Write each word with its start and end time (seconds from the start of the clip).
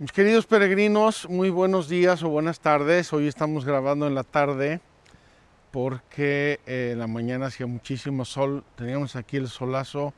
Mis 0.00 0.12
queridos 0.12 0.46
peregrinos, 0.46 1.28
muy 1.28 1.50
buenos 1.50 1.86
días 1.86 2.22
o 2.22 2.30
buenas 2.30 2.60
tardes. 2.60 3.12
Hoy 3.12 3.28
estamos 3.28 3.66
grabando 3.66 4.06
en 4.06 4.14
la 4.14 4.24
tarde 4.24 4.80
porque 5.72 6.58
eh, 6.64 6.94
la 6.96 7.06
mañana 7.06 7.48
hacía 7.48 7.66
muchísimo 7.66 8.24
sol. 8.24 8.64
Teníamos 8.76 9.14
aquí 9.14 9.36
el 9.36 9.48
solazo. 9.48 10.14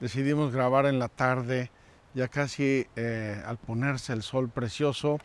Decidimos 0.00 0.54
grabar 0.54 0.86
en 0.86 0.98
la 0.98 1.08
tarde, 1.08 1.70
ya 2.14 2.28
casi 2.28 2.86
eh, 2.96 3.42
al 3.44 3.58
ponerse 3.58 4.14
el 4.14 4.22
sol 4.22 4.48
precioso. 4.48 5.18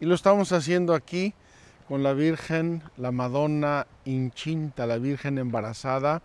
Y 0.00 0.06
lo 0.06 0.14
estamos 0.14 0.50
haciendo 0.52 0.94
aquí 0.94 1.34
con 1.88 2.02
la 2.02 2.14
Virgen, 2.14 2.82
la 2.96 3.12
Madonna 3.12 3.86
Inchinta, 4.06 4.86
la 4.86 4.96
Virgen 4.96 5.36
embarazada. 5.36 6.22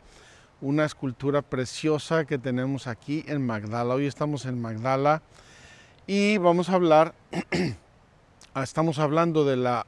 Una 0.61 0.85
escultura 0.85 1.41
preciosa 1.41 2.23
que 2.23 2.37
tenemos 2.37 2.87
aquí 2.87 3.25
en 3.27 3.45
Magdala. 3.45 3.95
Hoy 3.95 4.05
estamos 4.05 4.45
en 4.45 4.61
Magdala 4.61 5.23
y 6.07 6.37
vamos 6.37 6.69
a 6.69 6.75
hablar, 6.75 7.13
estamos 8.63 8.97
hablando 8.97 9.43
de 9.43 9.57
la 9.57 9.85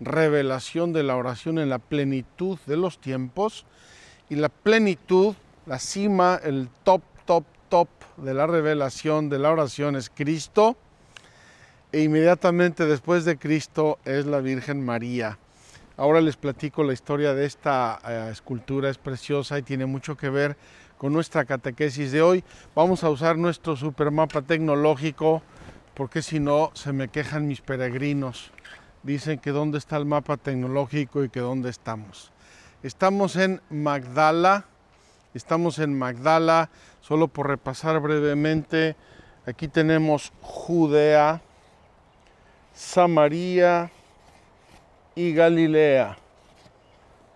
revelación 0.00 0.92
de 0.92 1.02
la 1.02 1.16
oración 1.16 1.58
en 1.58 1.70
la 1.70 1.78
plenitud 1.78 2.58
de 2.66 2.76
los 2.76 3.00
tiempos 3.00 3.64
y 4.28 4.36
la 4.36 4.50
plenitud, 4.50 5.34
la 5.64 5.78
cima, 5.78 6.38
el 6.44 6.68
top, 6.84 7.00
top, 7.24 7.44
top 7.70 7.88
de 8.18 8.34
la 8.34 8.46
revelación 8.46 9.30
de 9.30 9.38
la 9.38 9.50
oración 9.50 9.96
es 9.96 10.10
Cristo 10.10 10.76
e 11.90 12.02
inmediatamente 12.02 12.84
después 12.84 13.24
de 13.24 13.38
Cristo 13.38 13.98
es 14.04 14.26
la 14.26 14.40
Virgen 14.40 14.84
María. 14.84 15.38
Ahora 15.96 16.20
les 16.20 16.36
platico 16.36 16.82
la 16.82 16.92
historia 16.92 17.32
de 17.32 17.46
esta 17.46 17.98
eh, 18.06 18.28
escultura, 18.30 18.90
es 18.90 18.98
preciosa 18.98 19.58
y 19.58 19.62
tiene 19.62 19.86
mucho 19.86 20.16
que 20.18 20.28
ver 20.28 20.56
con 21.02 21.12
nuestra 21.12 21.44
catequesis 21.44 22.12
de 22.12 22.22
hoy. 22.22 22.44
Vamos 22.76 23.02
a 23.02 23.10
usar 23.10 23.36
nuestro 23.36 23.74
supermapa 23.74 24.40
tecnológico 24.40 25.42
porque 25.94 26.22
si 26.22 26.38
no 26.38 26.70
se 26.74 26.92
me 26.92 27.08
quejan 27.08 27.48
mis 27.48 27.60
peregrinos. 27.60 28.52
Dicen 29.02 29.40
que 29.40 29.50
dónde 29.50 29.78
está 29.78 29.96
el 29.96 30.04
mapa 30.04 30.36
tecnológico 30.36 31.24
y 31.24 31.28
que 31.28 31.40
dónde 31.40 31.70
estamos. 31.70 32.30
Estamos 32.84 33.34
en 33.34 33.60
Magdala, 33.68 34.66
estamos 35.34 35.80
en 35.80 35.98
Magdala, 35.98 36.70
solo 37.00 37.26
por 37.26 37.48
repasar 37.48 37.98
brevemente, 37.98 38.94
aquí 39.44 39.66
tenemos 39.66 40.32
Judea, 40.40 41.42
Samaria 42.74 43.90
y 45.16 45.34
Galilea. 45.34 46.16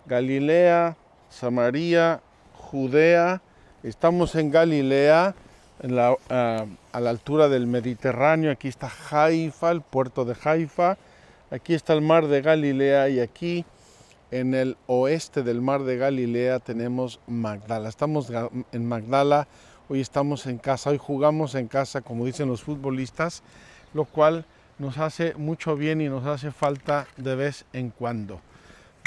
Galilea, 0.05 0.95
Samaria, 1.29 2.21
Judea, 2.53 3.41
estamos 3.89 4.35
en 4.35 4.51
Galilea, 4.51 5.35
Ah, 6.29 6.65
a 6.91 6.99
la 6.99 7.09
altura 7.11 7.49
del 7.49 7.67
Mediterráneo. 7.67 8.51
Aquí 8.51 8.67
está 8.67 8.91
Haifa, 9.11 9.71
el 9.71 9.81
puerto 9.81 10.25
de 10.25 10.35
Haifa. 10.43 10.97
Aquí 11.51 11.75
está 11.75 11.93
el 11.93 12.01
mar 12.01 12.27
de 12.27 12.41
Galilea 12.41 13.09
y 13.09 13.19
aquí 13.19 13.63
en 14.31 14.55
el 14.55 14.75
oeste 14.87 15.43
del 15.43 15.61
mar 15.61 15.83
de 15.83 15.97
Galilea 15.97 16.59
tenemos 16.59 17.19
Magdala. 17.27 17.89
Estamos 17.89 18.31
en 18.71 18.85
Magdala, 18.87 19.47
hoy 19.87 20.01
estamos 20.01 20.47
en 20.47 20.57
casa, 20.57 20.89
hoy 20.89 20.97
jugamos 20.97 21.53
en 21.53 21.67
casa, 21.67 22.01
como 22.01 22.25
dicen 22.25 22.47
los 22.47 22.63
futbolistas, 22.63 23.43
lo 23.93 24.05
cual 24.05 24.45
nos 24.79 24.97
hace 24.97 25.35
mucho 25.35 25.75
bien 25.75 26.01
y 26.01 26.09
nos 26.09 26.25
hace 26.25 26.51
falta 26.51 27.07
de 27.17 27.35
vez 27.35 27.65
en 27.71 27.91
cuando. 27.91 28.41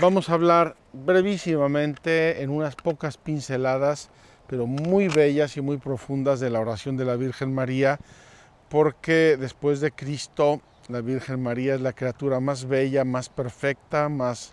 Vamos 0.00 0.30
a 0.30 0.34
hablar 0.34 0.76
brevísimamente 0.92 2.42
en 2.42 2.50
unas 2.50 2.76
pocas 2.76 3.18
pinceladas 3.18 4.08
pero 4.50 4.66
muy 4.66 5.06
bellas 5.06 5.56
y 5.56 5.60
muy 5.60 5.76
profundas 5.76 6.40
de 6.40 6.50
la 6.50 6.58
oración 6.58 6.96
de 6.96 7.04
la 7.04 7.14
Virgen 7.14 7.54
María, 7.54 8.00
porque 8.68 9.36
después 9.38 9.80
de 9.80 9.92
Cristo 9.92 10.60
la 10.88 11.00
Virgen 11.00 11.40
María 11.40 11.76
es 11.76 11.80
la 11.80 11.92
criatura 11.92 12.40
más 12.40 12.66
bella, 12.66 13.04
más 13.04 13.28
perfecta, 13.28 14.08
más 14.08 14.52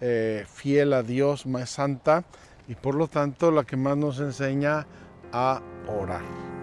eh, 0.00 0.44
fiel 0.46 0.92
a 0.92 1.02
Dios, 1.02 1.44
más 1.46 1.70
santa 1.70 2.22
y 2.68 2.76
por 2.76 2.94
lo 2.94 3.08
tanto 3.08 3.50
la 3.50 3.64
que 3.64 3.76
más 3.76 3.96
nos 3.96 4.20
enseña 4.20 4.86
a 5.32 5.60
orar. 5.88 6.61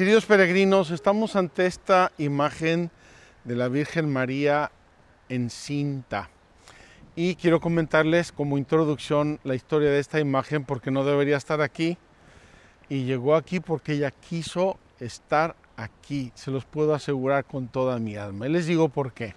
Queridos 0.00 0.24
peregrinos, 0.24 0.90
estamos 0.92 1.36
ante 1.36 1.66
esta 1.66 2.10
imagen 2.16 2.90
de 3.44 3.54
la 3.54 3.68
Virgen 3.68 4.10
María 4.10 4.72
encinta. 5.28 6.30
Y 7.14 7.34
quiero 7.34 7.60
comentarles 7.60 8.32
como 8.32 8.56
introducción 8.56 9.40
la 9.44 9.54
historia 9.54 9.90
de 9.90 9.98
esta 9.98 10.18
imagen 10.18 10.64
porque 10.64 10.90
no 10.90 11.04
debería 11.04 11.36
estar 11.36 11.60
aquí. 11.60 11.98
Y 12.88 13.04
llegó 13.04 13.34
aquí 13.36 13.60
porque 13.60 13.92
ella 13.92 14.10
quiso 14.10 14.78
estar 15.00 15.54
aquí. 15.76 16.32
Se 16.34 16.50
los 16.50 16.64
puedo 16.64 16.94
asegurar 16.94 17.44
con 17.44 17.68
toda 17.68 17.98
mi 17.98 18.16
alma. 18.16 18.46
Y 18.46 18.52
les 18.52 18.64
digo 18.64 18.88
por 18.88 19.12
qué. 19.12 19.34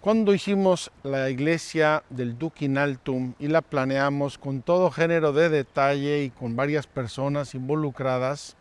Cuando 0.00 0.32
hicimos 0.32 0.92
la 1.02 1.28
iglesia 1.28 2.04
del 2.08 2.38
Duquinaltum 2.38 3.34
y 3.40 3.48
la 3.48 3.62
planeamos 3.62 4.38
con 4.38 4.62
todo 4.62 4.92
género 4.92 5.32
de 5.32 5.48
detalle 5.48 6.22
y 6.22 6.30
con 6.30 6.54
varias 6.54 6.86
personas 6.86 7.56
involucradas, 7.56 8.56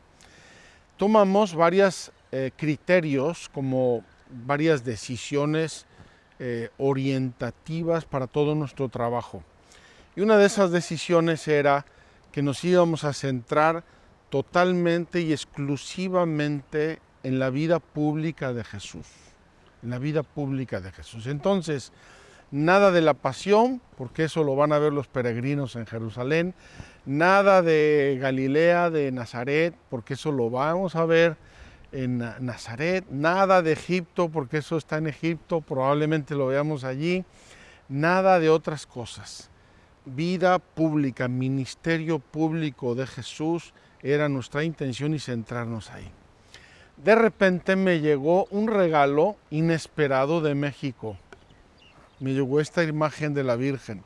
tomamos 1.04 1.54
varios 1.54 2.14
eh, 2.32 2.52
criterios 2.56 3.50
como 3.50 4.06
varias 4.46 4.86
decisiones 4.86 5.86
eh, 6.40 6.70
orientativas 6.78 8.06
para 8.06 8.26
todo 8.26 8.56
nuestro 8.56 8.88
trabajo. 8.88 9.44
Y 10.16 10.22
una 10.22 10.38
de 10.38 10.46
esas 10.46 10.72
decisiones 10.72 11.46
era 11.50 11.86
que 12.32 12.42
nos 12.42 12.64
íbamos 12.64 13.04
a 13.04 13.12
centrar 13.12 13.84
totalmente 14.30 15.20
y 15.20 15.34
exclusivamente 15.34 17.02
en 17.24 17.38
la 17.38 17.50
vida 17.50 17.80
pública 17.80 18.54
de 18.54 18.64
Jesús, 18.64 19.06
en 19.84 19.90
la 19.90 20.00
vida 20.00 20.24
pública 20.24 20.80
de 20.80 20.94
Jesús. 20.94 21.28
Entonces, 21.28 21.92
nada 22.54 22.92
de 22.92 23.02
la 23.02 23.16
pasión, 23.16 23.82
porque 23.98 24.26
eso 24.26 24.44
lo 24.44 24.56
van 24.56 24.74
a 24.74 24.78
ver 24.78 24.94
los 24.94 25.08
peregrinos 25.08 25.76
en 25.76 25.88
Jerusalén, 25.88 26.54
nada 27.04 27.64
de 27.64 28.20
Galilea, 28.22 28.92
de 28.92 29.12
Nazaret, 29.12 29.74
porque 29.90 30.14
eso 30.14 30.32
lo 30.32 30.52
vamos 30.52 30.96
a 30.96 31.04
ver 31.06 31.36
en 31.92 32.20
Nazaret, 32.20 33.06
nada 33.10 33.64
de 33.64 33.72
Egipto, 33.72 34.30
porque 34.30 34.58
eso 34.58 34.78
está 34.78 34.98
en 34.98 35.08
Egipto, 35.08 35.62
probablemente 35.62 36.36
lo 36.36 36.46
veamos 36.46 36.84
allí, 36.84 37.26
nada 37.90 38.40
de 38.40 38.52
otras 38.52 38.86
cosas. 38.86 39.50
Vida 40.06 40.60
pública, 40.60 41.28
ministerio 41.28 42.20
público 42.20 42.94
de 42.94 43.08
Jesús 43.08 43.74
era 44.04 44.30
nuestra 44.30 44.64
intención 44.64 45.16
y 45.16 45.20
centrarnos 45.20 45.90
ahí. 45.90 46.08
De 46.98 47.16
repente 47.16 47.76
me 47.76 48.00
llegó 48.00 48.46
un 48.52 48.68
regalo 48.68 49.38
inesperado 49.50 50.40
de 50.42 50.54
México. 50.54 51.18
Me 52.24 52.34
llegó 52.34 52.62
esta 52.62 52.86
imagen 52.86 53.34
de 53.34 53.44
la 53.44 53.58
Virgen 53.58 54.02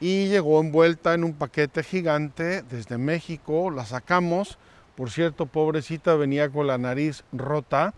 y 0.00 0.28
llegó 0.28 0.60
envuelta 0.60 1.14
en 1.14 1.24
un 1.24 1.32
paquete 1.32 1.82
gigante 1.82 2.60
desde 2.60 2.98
México, 2.98 3.70
la 3.70 3.86
sacamos, 3.86 4.58
por 4.94 5.10
cierto, 5.10 5.46
pobrecita 5.46 6.14
venía 6.14 6.50
con 6.50 6.66
la 6.66 6.76
nariz 6.76 7.24
rota, 7.32 7.94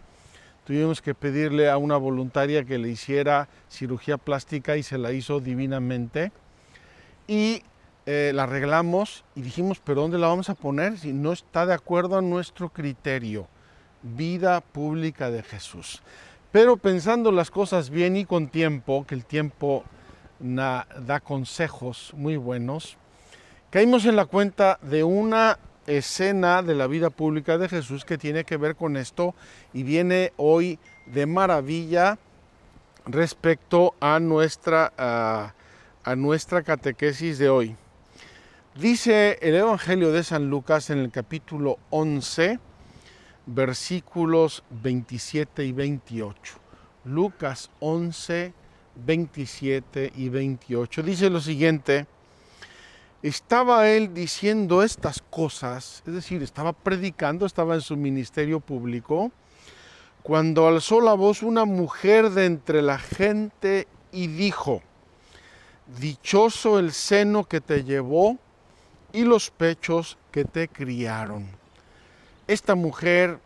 tuvimos 0.65 1.03
que 1.03 1.17
pedirle 1.17 1.69
a 1.69 1.79
una 1.79 1.97
voluntaria 1.97 2.63
que 2.63 2.79
le 2.79 2.91
hiciera 2.91 3.49
cirugía 3.69 4.19
plástica 4.19 4.77
y 4.77 4.85
se 4.85 4.99
la 4.99 5.11
hizo 5.11 5.41
divinamente 5.41 6.31
y 7.27 7.65
eh, 8.07 8.31
la 8.33 8.45
arreglamos 8.45 9.25
y 9.35 9.43
dijimos, 9.43 9.81
pero 9.83 10.03
¿dónde 10.03 10.19
la 10.19 10.29
vamos 10.29 10.49
a 10.49 10.55
poner 10.55 10.97
si 10.97 11.13
no 11.13 11.33
está 11.33 11.67
de 11.67 11.75
acuerdo 11.75 12.17
a 12.17 12.23
nuestro 12.23 12.69
criterio? 12.69 13.49
Vida 14.05 14.61
pública 14.61 15.29
de 15.29 15.43
Jesús. 15.43 16.05
Pero 16.53 16.77
pensando 16.77 17.31
las 17.31 17.51
cosas 17.51 17.91
bien 17.91 18.17
y 18.17 18.25
con 18.25 18.49
tiempo, 18.49 19.07
que 19.07 19.15
el 19.15 19.25
tiempo 19.25 19.85
da 20.41 21.21
consejos 21.23 22.13
muy 22.17 22.37
buenos, 22.37 22.97
caímos 23.71 24.05
en 24.05 24.17
la 24.17 24.25
cuenta 24.25 24.79
de 24.83 25.05
una 25.05 25.59
escena 25.87 26.63
de 26.63 26.75
la 26.75 26.89
vida 26.89 27.11
pública 27.11 27.57
de 27.57 27.69
Jesús 27.69 28.05
que 28.05 28.19
tiene 28.19 28.45
que 28.45 28.57
ver 28.57 28.75
con 28.75 28.97
esto 28.97 29.35
y 29.73 29.85
viene 29.85 30.33
hoy 30.37 30.79
de 31.07 31.27
maravilla 31.27 32.19
respecto 33.07 33.95
a 34.01 34.19
nuestra, 34.19 34.93
a 34.97 36.17
nuestra 36.17 36.63
catequesis 36.63 37.39
de 37.39 37.49
hoy. 37.49 37.77
Dice 38.75 39.39
el 39.43 39.55
Evangelio 39.55 40.11
de 40.11 40.25
San 40.25 40.49
Lucas 40.49 40.91
en 40.91 40.99
el 40.99 41.11
capítulo 41.11 41.79
11, 41.91 42.59
versículos 43.47 44.63
27 44.71 45.65
y 45.65 45.73
28. 45.73 46.55
Lucas 47.05 47.71
11, 47.81 48.53
27 48.97 50.13
y 50.17 50.29
28. 50.29 51.03
Dice 51.03 51.31
lo 51.31 51.41
siguiente, 51.41 52.07
estaba 53.23 53.89
él 53.89 54.15
diciendo 54.15 54.83
estas 54.83 55.23
cosas, 55.31 56.03
es 56.07 56.15
decir, 56.15 56.43
estaba 56.43 56.73
predicando, 56.73 57.47
estaba 57.47 57.75
en 57.75 57.81
su 57.81 57.97
ministerio 57.97 58.61
público, 58.61 59.31
cuando 60.23 60.67
alzó 60.67 61.01
la 61.01 61.15
voz 61.15 61.43
una 61.43 61.65
mujer 61.65 62.31
de 62.31 62.47
entre 62.47 62.83
la 62.83 62.99
gente 62.99 63.89
y 64.13 64.27
dijo, 64.27 64.83
Dichoso 65.99 66.79
el 66.79 66.93
seno 66.93 67.45
que 67.45 67.61
te 67.61 67.83
llevó 67.83 68.39
y 69.13 69.25
los 69.25 69.51
pechos 69.51 70.19
que 70.31 70.45
te 70.45 70.69
criaron. 70.69 71.60
Esta 72.51 72.75
mujer 72.75 73.39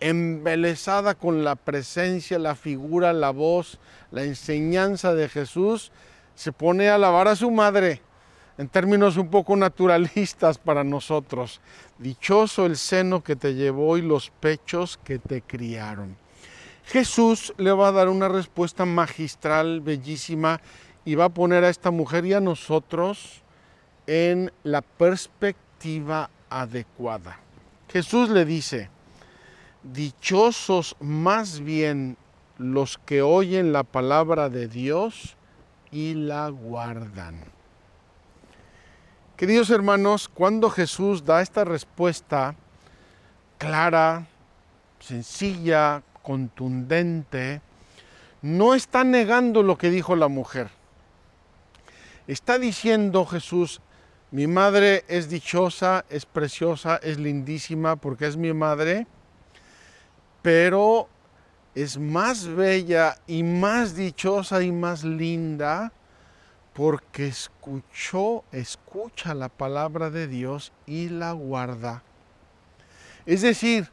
embelesada 0.00 1.14
con 1.14 1.44
la 1.44 1.54
presencia, 1.54 2.38
la 2.38 2.54
figura, 2.54 3.12
la 3.12 3.28
voz, 3.28 3.78
la 4.10 4.24
enseñanza 4.24 5.14
de 5.14 5.28
Jesús, 5.28 5.92
se 6.34 6.50
pone 6.50 6.88
a 6.88 6.94
alabar 6.94 7.28
a 7.28 7.36
su 7.36 7.50
madre 7.50 8.00
en 8.56 8.68
términos 8.68 9.18
un 9.18 9.28
poco 9.28 9.54
naturalistas 9.54 10.56
para 10.56 10.82
nosotros. 10.82 11.60
Dichoso 11.98 12.64
el 12.64 12.78
seno 12.78 13.22
que 13.22 13.36
te 13.36 13.52
llevó 13.52 13.98
y 13.98 14.00
los 14.00 14.30
pechos 14.30 14.98
que 15.04 15.18
te 15.18 15.42
criaron. 15.42 16.16
Jesús 16.86 17.52
le 17.58 17.72
va 17.72 17.88
a 17.88 17.92
dar 17.92 18.08
una 18.08 18.28
respuesta 18.28 18.86
magistral, 18.86 19.82
bellísima, 19.82 20.62
y 21.04 21.16
va 21.16 21.26
a 21.26 21.34
poner 21.34 21.64
a 21.64 21.68
esta 21.68 21.90
mujer 21.90 22.24
y 22.24 22.32
a 22.32 22.40
nosotros 22.40 23.42
en 24.06 24.50
la 24.62 24.80
perspectiva 24.80 26.30
adecuada. 26.48 27.38
Jesús 27.92 28.30
le 28.30 28.46
dice, 28.46 28.88
dichosos 29.82 30.96
más 30.98 31.60
bien 31.60 32.16
los 32.56 32.96
que 32.96 33.20
oyen 33.20 33.74
la 33.74 33.82
palabra 33.82 34.48
de 34.48 34.66
Dios 34.66 35.36
y 35.90 36.14
la 36.14 36.48
guardan. 36.48 37.44
Queridos 39.36 39.68
hermanos, 39.68 40.30
cuando 40.30 40.70
Jesús 40.70 41.26
da 41.26 41.42
esta 41.42 41.64
respuesta 41.64 42.54
clara, 43.58 44.26
sencilla, 44.98 46.02
contundente, 46.22 47.60
no 48.40 48.74
está 48.74 49.04
negando 49.04 49.62
lo 49.62 49.76
que 49.76 49.90
dijo 49.90 50.16
la 50.16 50.28
mujer. 50.28 50.70
Está 52.26 52.58
diciendo 52.58 53.26
Jesús, 53.26 53.82
mi 54.32 54.46
madre 54.46 55.04
es 55.06 55.28
dichosa, 55.28 56.04
es 56.10 56.26
preciosa, 56.26 56.96
es 56.96 57.18
lindísima 57.18 57.96
porque 57.96 58.26
es 58.26 58.36
mi 58.36 58.52
madre 58.52 59.06
pero 60.42 61.08
es 61.74 61.96
más 61.96 62.46
bella 62.46 63.16
y 63.26 63.42
más 63.44 63.94
dichosa 63.94 64.62
y 64.62 64.72
más 64.72 65.04
linda 65.04 65.92
porque 66.74 67.28
escuchó, 67.28 68.44
escucha 68.50 69.34
la 69.34 69.48
palabra 69.48 70.10
de 70.10 70.26
Dios 70.26 70.72
y 70.86 71.08
la 71.08 71.32
guarda. 71.32 72.02
Es 73.24 73.42
decir, 73.42 73.88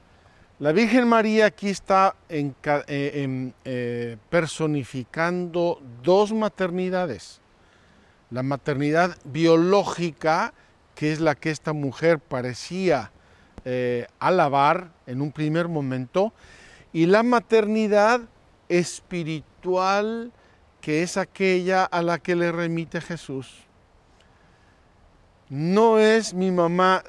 la 0.59 0.71
Virgen 0.71 1.07
María 1.07 1.45
aquí 1.45 1.69
está 1.69 2.15
eh, 2.29 2.51
eh, 3.65 4.17
personificando 4.29 5.81
dos 6.01 6.33
maternidades. 6.33 7.41
La 8.31 8.43
maternidad 8.43 9.17
biológica, 9.23 10.53
que 10.95 11.11
es 11.11 11.19
la 11.19 11.35
que 11.35 11.49
esta 11.49 11.73
mujer 11.73 12.19
parecía 12.19 13.11
eh, 13.65 14.07
alabar 14.19 14.91
en 15.07 15.21
un 15.21 15.31
primer 15.31 15.67
momento, 15.67 16.33
y 16.93 17.05
la 17.05 17.23
maternidad 17.23 18.21
espiritual 18.67 20.31
que 20.81 21.03
es 21.03 21.17
aquella 21.17 21.83
a 21.83 22.01
la 22.01 22.19
que 22.19 22.35
le 22.35 22.51
remite 22.51 23.01
Jesús. 23.01 23.65
No 25.49 25.99
es 25.99 26.33
mi 26.33 26.51
mamá 26.51 27.03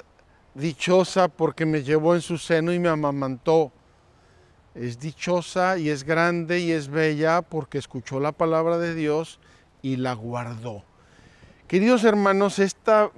dichosa 0.53 1.27
porque 1.27 1.65
me 1.65 1.83
llevó 1.83 2.15
en 2.15 2.21
su 2.21 2.37
seno 2.37 2.73
y 2.73 2.79
me 2.79 2.89
amamantó. 2.89 3.71
Es 4.73 4.99
dichosa 4.99 5.77
y 5.77 5.89
es 5.89 6.03
grande 6.03 6.59
y 6.59 6.71
es 6.71 6.87
bella 6.87 7.41
porque 7.41 7.77
escuchó 7.77 8.19
la 8.19 8.31
palabra 8.31 8.77
de 8.77 8.95
Dios 8.95 9.39
y 9.81 9.97
la 9.97 10.13
guardó. 10.13 10.83
Queridos 11.71 12.03
hermanos, 12.03 12.59
esta 12.59 13.09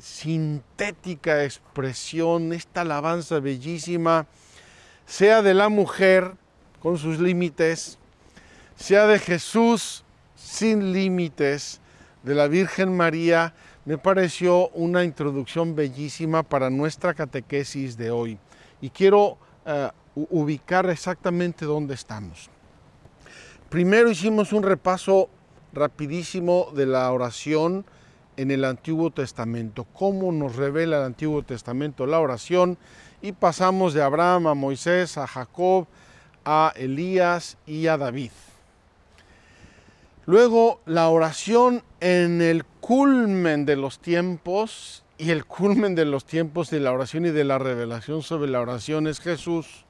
sintética 0.00 1.44
expresión, 1.44 2.54
esta 2.54 2.80
alabanza 2.80 3.40
bellísima, 3.40 4.26
sea 5.04 5.42
de 5.42 5.52
la 5.52 5.68
mujer 5.68 6.32
con 6.80 6.96
sus 6.96 7.18
límites, 7.18 7.98
sea 8.74 9.06
de 9.06 9.18
Jesús 9.18 10.02
sin 10.34 10.94
límites, 10.94 11.82
de 12.22 12.34
la 12.34 12.48
Virgen 12.48 12.96
María, 12.96 13.52
me 13.84 13.98
pareció 13.98 14.70
una 14.70 15.04
introducción 15.04 15.76
bellísima 15.76 16.42
para 16.42 16.70
nuestra 16.70 17.12
catequesis 17.12 17.98
de 17.98 18.10
hoy. 18.10 18.38
Y 18.80 18.88
quiero 18.88 19.36
eh, 19.66 19.90
ubicar 20.14 20.88
exactamente 20.88 21.66
dónde 21.66 21.92
estamos. 21.92 22.48
Primero 23.68 24.10
hicimos 24.10 24.54
un 24.54 24.62
repaso 24.62 25.28
rapidísimo 25.72 26.68
de 26.74 26.86
la 26.86 27.10
oración 27.10 27.84
en 28.36 28.50
el 28.50 28.64
Antiguo 28.64 29.10
Testamento, 29.10 29.84
cómo 29.92 30.30
nos 30.30 30.56
revela 30.56 30.98
el 30.98 31.04
Antiguo 31.04 31.42
Testamento 31.42 32.06
la 32.06 32.20
oración 32.20 32.78
y 33.20 33.32
pasamos 33.32 33.94
de 33.94 34.02
Abraham 34.02 34.46
a 34.46 34.54
Moisés, 34.54 35.18
a 35.18 35.26
Jacob, 35.26 35.86
a 36.44 36.72
Elías 36.76 37.56
y 37.66 37.88
a 37.88 37.96
David. 37.96 38.30
Luego 40.24 40.80
la 40.86 41.08
oración 41.08 41.82
en 42.00 42.42
el 42.42 42.64
culmen 42.64 43.64
de 43.64 43.76
los 43.76 43.98
tiempos 43.98 45.02
y 45.16 45.30
el 45.30 45.46
culmen 45.46 45.94
de 45.94 46.04
los 46.04 46.24
tiempos 46.24 46.70
de 46.70 46.80
la 46.80 46.92
oración 46.92 47.26
y 47.26 47.30
de 47.30 47.44
la 47.44 47.58
revelación 47.58 48.22
sobre 48.22 48.50
la 48.50 48.60
oración 48.60 49.06
es 49.06 49.20
Jesús. 49.20 49.84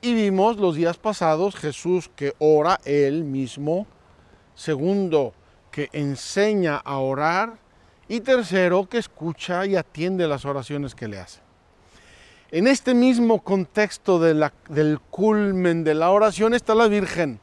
Y 0.00 0.14
vimos 0.14 0.56
los 0.56 0.76
días 0.76 0.96
pasados 0.96 1.56
Jesús 1.56 2.10
que 2.16 2.32
ora 2.38 2.80
él 2.84 3.24
mismo. 3.24 3.86
Segundo, 4.60 5.32
que 5.70 5.88
enseña 5.94 6.76
a 6.76 6.98
orar 6.98 7.56
y 8.08 8.20
tercero, 8.20 8.86
que 8.90 8.98
escucha 8.98 9.64
y 9.64 9.74
atiende 9.74 10.28
las 10.28 10.44
oraciones 10.44 10.94
que 10.94 11.08
le 11.08 11.18
hace. 11.18 11.40
En 12.50 12.66
este 12.66 12.92
mismo 12.92 13.42
contexto 13.42 14.20
del 14.20 15.00
culmen 15.08 15.82
de 15.82 15.94
la 15.94 16.10
oración 16.10 16.52
está 16.52 16.74
la 16.74 16.88
Virgen. 16.88 17.40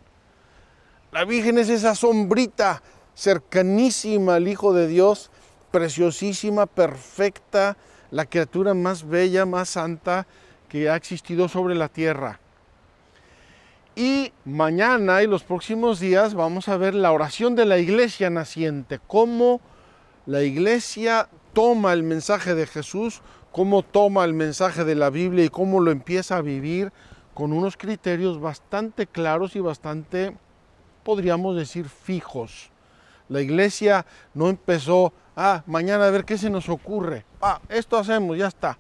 La 1.12 1.26
Virgen 1.26 1.58
es 1.58 1.70
esa 1.70 1.96
sombrita 1.96 2.84
cercanísima 3.16 4.36
al 4.36 4.48
Hijo 4.48 4.72
de 4.74 4.88
Dios, 4.88 5.32
preciosísima, 5.72 6.68
perfecta, 6.68 7.78
la 8.12 8.28
criatura 8.28 8.76
más 8.76 9.08
bella, 9.08 9.48
más 9.48 9.70
santa 9.70 10.28
que 10.70 10.88
ha 10.88 10.96
existido 10.96 11.50
sobre 11.50 11.74
la 11.74 11.90
tierra. 11.90 12.40
Y 13.98 14.32
mañana 14.46 15.24
y 15.24 15.26
los 15.26 15.42
próximos 15.42 16.00
días 16.00 16.36
vamos 16.36 16.70
a 16.70 16.78
ver 16.78 16.94
la 16.94 17.12
oración 17.12 17.56
de 17.56 17.66
la 17.66 17.80
iglesia 17.80 18.30
naciente, 18.30 19.00
cómo 19.08 19.60
la 20.28 20.44
iglesia 20.44 21.30
toma 21.52 21.94
el 21.94 22.04
mensaje 22.04 22.54
de 22.54 22.68
Jesús, 22.68 23.24
cómo 23.52 23.82
toma 23.82 24.24
el 24.24 24.36
mensaje 24.36 24.86
de 24.86 24.94
la 24.94 25.10
Biblia 25.10 25.46
y 25.46 25.50
cómo 25.50 25.80
lo 25.80 25.90
empieza 25.90 26.38
a 26.38 26.44
vivir 26.44 26.94
con 27.34 27.52
unos 27.52 27.76
criterios 27.76 28.40
bastante 28.40 29.08
claros 29.08 29.56
y 29.56 29.62
bastante, 29.62 30.38
podríamos 31.04 31.56
decir, 31.56 31.90
fijos. 31.90 32.70
La 33.30 33.42
iglesia 33.42 34.06
no 34.36 34.50
empezó, 34.50 35.12
ah, 35.36 35.64
mañana 35.66 36.06
a 36.06 36.12
ver 36.12 36.24
qué 36.24 36.38
se 36.38 36.52
nos 36.52 36.70
ocurre. 36.70 37.26
Ah, 37.42 37.60
esto 37.68 37.98
hacemos, 37.98 38.38
ya 38.38 38.46
está. 38.46 38.78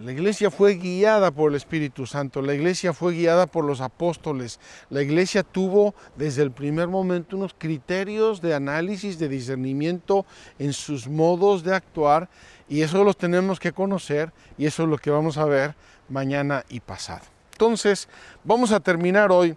La 0.00 0.12
iglesia 0.12 0.50
fue 0.50 0.76
guiada 0.76 1.30
por 1.30 1.50
el 1.50 1.56
Espíritu 1.56 2.06
Santo, 2.06 2.40
la 2.40 2.54
iglesia 2.54 2.94
fue 2.94 3.12
guiada 3.12 3.46
por 3.46 3.66
los 3.66 3.82
apóstoles, 3.82 4.58
la 4.88 5.02
iglesia 5.02 5.42
tuvo 5.42 5.94
desde 6.16 6.42
el 6.42 6.52
primer 6.52 6.88
momento 6.88 7.36
unos 7.36 7.54
criterios 7.56 8.40
de 8.40 8.54
análisis, 8.54 9.18
de 9.18 9.28
discernimiento 9.28 10.24
en 10.58 10.72
sus 10.72 11.06
modos 11.06 11.64
de 11.64 11.74
actuar 11.74 12.30
y 12.66 12.80
eso 12.80 13.04
los 13.04 13.18
tenemos 13.18 13.60
que 13.60 13.72
conocer 13.72 14.32
y 14.56 14.64
eso 14.64 14.84
es 14.84 14.88
lo 14.88 14.96
que 14.96 15.10
vamos 15.10 15.36
a 15.36 15.44
ver 15.44 15.74
mañana 16.08 16.64
y 16.70 16.80
pasado. 16.80 17.26
Entonces, 17.52 18.08
vamos 18.42 18.72
a 18.72 18.80
terminar 18.80 19.30
hoy 19.30 19.54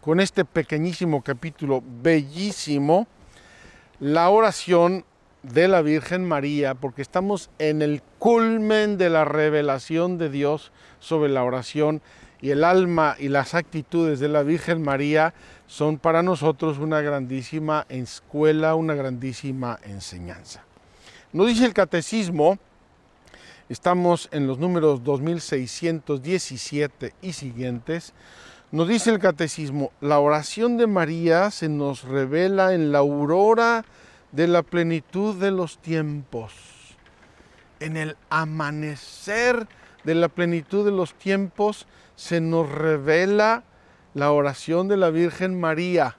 con 0.00 0.18
este 0.18 0.46
pequeñísimo 0.46 1.22
capítulo 1.22 1.82
bellísimo, 2.02 3.06
la 4.00 4.30
oración 4.30 5.04
de 5.42 5.68
la 5.68 5.82
Virgen 5.82 6.26
María, 6.26 6.74
porque 6.74 7.02
estamos 7.02 7.50
en 7.58 7.82
el 7.82 8.02
culmen 8.18 8.98
de 8.98 9.10
la 9.10 9.24
revelación 9.24 10.18
de 10.18 10.30
Dios 10.30 10.72
sobre 10.98 11.30
la 11.30 11.44
oración 11.44 12.02
y 12.40 12.50
el 12.50 12.64
alma 12.64 13.16
y 13.18 13.28
las 13.28 13.54
actitudes 13.54 14.20
de 14.20 14.28
la 14.28 14.42
Virgen 14.42 14.82
María 14.82 15.34
son 15.66 15.98
para 15.98 16.22
nosotros 16.22 16.78
una 16.78 17.00
grandísima 17.00 17.86
escuela, 17.88 18.74
una 18.74 18.94
grandísima 18.94 19.78
enseñanza. 19.82 20.64
Nos 21.32 21.48
dice 21.48 21.66
el 21.66 21.74
catecismo, 21.74 22.58
estamos 23.68 24.28
en 24.32 24.46
los 24.46 24.58
números 24.58 25.04
2617 25.04 27.14
y 27.20 27.32
siguientes, 27.32 28.14
nos 28.70 28.88
dice 28.88 29.10
el 29.10 29.18
catecismo, 29.18 29.92
la 30.00 30.18
oración 30.18 30.76
de 30.76 30.86
María 30.86 31.50
se 31.50 31.68
nos 31.68 32.04
revela 32.04 32.74
en 32.74 32.92
la 32.92 32.98
aurora 32.98 33.84
de 34.32 34.46
la 34.46 34.62
plenitud 34.62 35.34
de 35.36 35.50
los 35.50 35.78
tiempos, 35.78 36.52
en 37.80 37.96
el 37.96 38.16
amanecer 38.30 39.66
de 40.04 40.14
la 40.14 40.28
plenitud 40.28 40.84
de 40.84 40.92
los 40.92 41.14
tiempos, 41.14 41.86
se 42.16 42.40
nos 42.40 42.70
revela 42.70 43.64
la 44.14 44.32
oración 44.32 44.88
de 44.88 44.96
la 44.96 45.10
Virgen 45.10 45.58
María. 45.58 46.16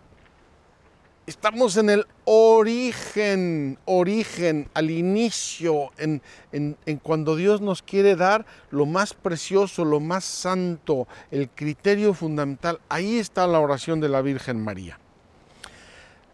Estamos 1.27 1.77
en 1.77 1.91
el 1.91 2.07
origen, 2.25 3.77
origen, 3.85 4.67
al 4.73 4.89
inicio, 4.89 5.91
en, 5.97 6.23
en, 6.51 6.75
cuando 7.03 7.35
Dios 7.35 7.61
nos 7.61 7.83
quiere 7.83 8.15
dar 8.15 8.47
lo 8.71 8.87
más 8.87 9.13
precioso, 9.13 9.85
lo 9.85 9.99
más 9.99 10.23
santo, 10.23 11.07
el 11.29 11.49
criterio 11.49 12.15
fundamental. 12.15 12.79
Ahí 12.89 13.19
está 13.19 13.45
la 13.45 13.59
oración 13.59 13.99
de 13.99 14.09
la 14.09 14.21
Virgen 14.23 14.63
María 14.63 14.99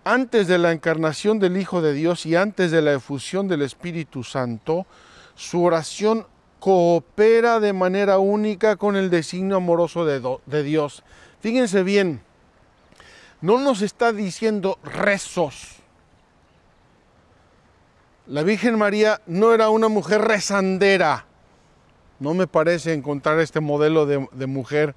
antes 0.05 0.47
de 0.47 0.59
la 0.59 0.71
encarnación 0.71 1.39
del 1.39 1.57
Hijo 1.57 1.81
de 1.81 1.91
Dios 1.93 2.27
y 2.27 2.35
antes 2.35 2.69
de 2.71 2.83
la 2.83 2.93
efusión 2.93 3.47
del 3.47 3.63
Espíritu 3.63 4.23
Santo, 4.23 4.85
su 5.33 5.63
oración 5.63 6.27
coopera 6.59 7.59
de 7.59 7.73
manera 7.73 8.19
única 8.19 8.75
con 8.75 8.95
el 8.95 9.09
designio 9.09 9.57
amoroso 9.57 10.05
de, 10.05 10.63
Dios. 10.63 11.03
Fíjense 11.41 11.81
bien, 11.81 12.21
no 13.41 13.59
nos 13.59 13.81
está 13.81 14.13
diciendo 14.13 14.77
rezos. 14.83 15.77
La 18.27 18.43
Virgen 18.43 18.77
María 18.77 19.21
no 19.25 19.53
era 19.53 19.69
una 19.69 19.87
mujer 19.87 20.21
rezandera. 20.21 21.25
No 22.19 22.35
me 22.35 22.45
parece 22.45 22.93
encontrar 22.93 23.39
este 23.39 23.59
modelo 23.59 24.05
de, 24.05 24.45
mujer 24.45 24.95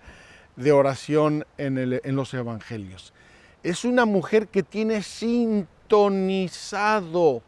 de 0.56 0.72
oración 0.72 1.46
en 1.56 2.14
los 2.14 2.34
evangelios 2.34 3.14
es 3.62 3.84
una 3.84 4.04
mujer 4.04 4.48
que 4.48 4.62
tiene 4.62 5.02
sintonizado 5.02 7.42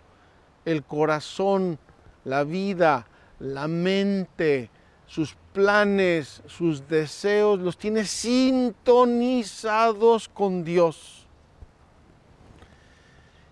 el 0.64 0.82
corazón, 0.84 1.78
la 2.24 2.44
vida, 2.44 3.06
la 3.38 3.68
mente, 3.68 4.70
sus 5.06 5.36
planes, 5.52 6.42
sus 6.46 6.88
deseos, 6.88 7.58
los 7.58 7.76
tiene 7.78 8.04
sintonizados 8.04 10.28
con 10.28 10.62
Dios. 10.64 11.26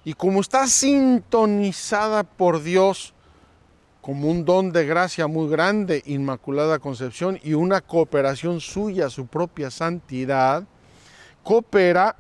Y 0.05 0.13
como 0.15 0.41
está 0.41 0.67
sintonizada 0.67 2.23
por 2.23 2.63
Dios, 2.63 3.15
como 4.01 4.31
un 4.31 4.45
don 4.45 4.71
de 4.73 4.87
gracia 4.87 5.27
muy 5.27 5.51
grande, 5.51 6.05
Inmaculada 6.07 6.79
Concepción, 6.79 7.41
y 7.43 7.55
una 7.55 7.81
cooperación 7.81 8.61
suya, 8.61 9.11
su 9.11 9.27
propia 9.27 9.71
santidad, 9.71 10.63
coopera 11.43 12.15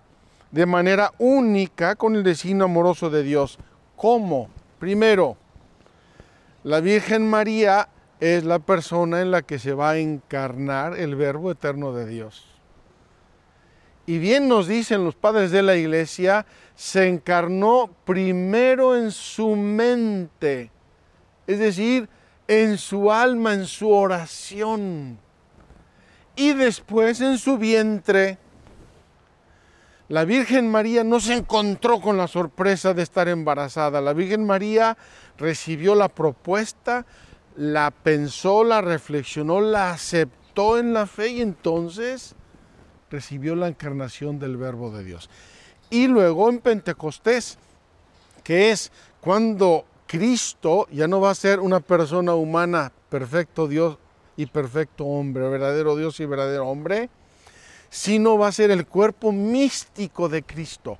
de 0.50 0.66
manera 0.66 1.12
única 1.18 1.96
con 1.96 2.16
el 2.16 2.22
destino 2.22 2.64
amoroso 2.64 3.10
de 3.10 3.22
Dios. 3.22 3.58
¿Cómo? 3.96 4.48
Primero, 4.78 5.36
la 6.64 6.80
Virgen 6.80 7.28
María 7.28 7.88
es 8.20 8.44
la 8.44 8.58
persona 8.58 9.20
en 9.20 9.30
la 9.30 9.42
que 9.42 9.58
se 9.58 9.72
va 9.72 9.90
a 9.90 9.98
encarnar 9.98 10.98
el 10.98 11.14
Verbo 11.14 11.50
eterno 11.50 11.92
de 11.92 12.06
Dios. 12.06 12.46
Y 14.06 14.18
bien 14.18 14.48
nos 14.48 14.66
dicen 14.66 15.04
los 15.04 15.14
padres 15.14 15.50
de 15.50 15.62
la 15.62 15.76
iglesia, 15.76 16.46
se 16.74 17.08
encarnó 17.08 17.90
primero 18.04 18.96
en 18.96 19.10
su 19.10 19.54
mente, 19.54 20.70
es 21.46 21.58
decir, 21.58 22.08
en 22.46 22.78
su 22.78 23.12
alma, 23.12 23.52
en 23.52 23.66
su 23.66 23.90
oración, 23.90 25.18
y 26.34 26.54
después 26.54 27.20
en 27.20 27.36
su 27.36 27.58
vientre 27.58 28.38
la 30.08 30.24
Virgen 30.24 30.70
María 30.70 31.04
no 31.04 31.20
se 31.20 31.34
encontró 31.34 32.00
con 32.00 32.16
la 32.16 32.28
sorpresa 32.28 32.94
de 32.94 33.02
estar 33.02 33.28
embarazada. 33.28 34.00
La 34.00 34.14
Virgen 34.14 34.44
María 34.44 34.96
recibió 35.36 35.94
la 35.94 36.08
propuesta, 36.08 37.04
la 37.56 37.90
pensó, 37.90 38.64
la 38.64 38.80
reflexionó, 38.80 39.60
la 39.60 39.90
aceptó 39.90 40.78
en 40.78 40.94
la 40.94 41.06
fe 41.06 41.28
y 41.28 41.40
entonces 41.42 42.34
recibió 43.10 43.54
la 43.54 43.68
encarnación 43.68 44.38
del 44.38 44.56
Verbo 44.56 44.90
de 44.90 45.04
Dios. 45.04 45.28
Y 45.90 46.06
luego 46.06 46.48
en 46.48 46.60
Pentecostés, 46.60 47.58
que 48.42 48.70
es 48.70 48.90
cuando 49.20 49.84
Cristo 50.06 50.86
ya 50.90 51.06
no 51.06 51.20
va 51.20 51.30
a 51.30 51.34
ser 51.34 51.60
una 51.60 51.80
persona 51.80 52.34
humana, 52.34 52.92
perfecto 53.10 53.68
Dios 53.68 53.98
y 54.38 54.46
perfecto 54.46 55.04
hombre, 55.04 55.48
verdadero 55.50 55.96
Dios 55.96 56.18
y 56.20 56.24
verdadero 56.24 56.66
hombre, 56.66 57.10
sino 57.90 58.38
va 58.38 58.48
a 58.48 58.52
ser 58.52 58.70
el 58.70 58.86
cuerpo 58.86 59.32
místico 59.32 60.28
de 60.28 60.42
Cristo. 60.42 60.98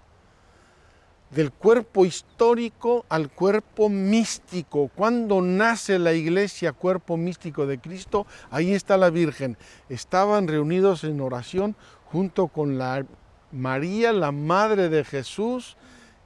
Del 1.31 1.53
cuerpo 1.53 2.07
histórico 2.07 3.05
al 3.11 3.31
cuerpo 3.31 3.91
místico. 3.91 4.91
Cuando 4.95 5.43
nace 5.43 5.99
la 5.99 6.15
iglesia, 6.15 6.73
cuerpo 6.73 7.19
místico 7.19 7.67
de 7.67 7.79
Cristo, 7.79 8.27
ahí 8.51 8.73
está 8.73 8.97
la 8.97 9.11
Virgen. 9.11 9.59
Estaban 9.91 10.49
reunidos 10.49 11.05
en 11.05 11.21
oración 11.21 11.77
junto 12.07 12.49
con 12.49 12.79
la 12.79 13.05
María, 13.53 14.13
la 14.13 14.33
Madre 14.33 14.89
de 14.89 15.05
Jesús, 15.05 15.77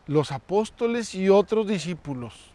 los 0.07 0.31
apóstoles 0.31 1.14
y 1.16 1.28
otros 1.28 1.66
discípulos. 1.66 2.52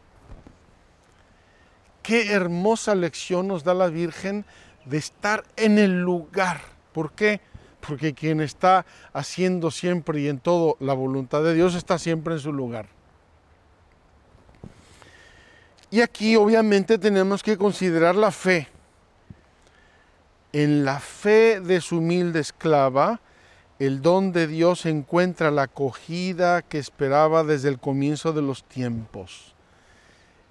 Qué 2.01 2.31
hermosa 2.31 2.95
lección 2.95 3.49
nos 3.49 3.65
da 3.65 3.73
la 3.73 3.87
Virgen 3.87 4.45
de 4.85 4.97
estar 4.97 5.43
en 5.57 5.77
el 5.77 6.01
lugar. 6.01 6.61
¿Por 6.93 7.11
qué? 7.11 7.41
Porque 7.87 8.13
quien 8.13 8.41
está 8.41 8.85
haciendo 9.13 9.71
siempre 9.71 10.19
y 10.19 10.27
en 10.27 10.39
todo 10.39 10.75
la 10.79 10.93
voluntad 10.93 11.41
de 11.43 11.53
Dios 11.53 11.73
está 11.73 11.97
siempre 11.97 12.33
en 12.33 12.39
su 12.39 12.51
lugar. 12.51 12.87
Y 15.89 16.01
aquí 16.01 16.35
obviamente 16.35 16.97
tenemos 16.97 17.41
que 17.43 17.57
considerar 17.57 18.15
la 18.15 18.31
fe. 18.31 18.67
En 20.51 20.83
la 20.83 20.99
fe 20.99 21.61
de 21.61 21.79
su 21.79 21.99
humilde 21.99 22.41
esclava, 22.41 23.21
el 23.79 24.01
don 24.01 24.33
de 24.33 24.47
Dios 24.47 24.85
encuentra 24.85 25.49
la 25.49 25.63
acogida 25.63 26.61
que 26.61 26.79
esperaba 26.79 27.43
desde 27.43 27.69
el 27.69 27.79
comienzo 27.79 28.33
de 28.33 28.41
los 28.41 28.63
tiempos. 28.65 29.55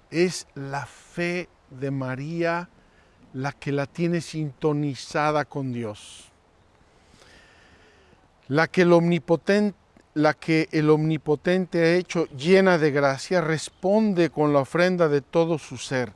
Es 0.09 0.47
la 0.55 0.85
fe 0.85 1.49
de 1.69 1.91
María 1.91 2.69
la 3.33 3.51
que 3.51 3.71
la 3.71 3.85
tiene 3.85 4.21
sintonizada 4.21 5.45
con 5.45 5.73
Dios 5.73 6.26
la 8.47 8.67
que 8.67 8.81
el 10.71 10.89
omnipotente 10.89 11.83
ha 11.83 11.95
hecho 11.95 12.25
llena 12.29 12.77
de 12.77 12.91
gracia, 12.91 13.41
responde 13.41 14.29
con 14.29 14.53
la 14.53 14.59
ofrenda 14.59 15.07
de 15.07 15.21
todo 15.21 15.57
su 15.57 15.77
ser. 15.77 16.13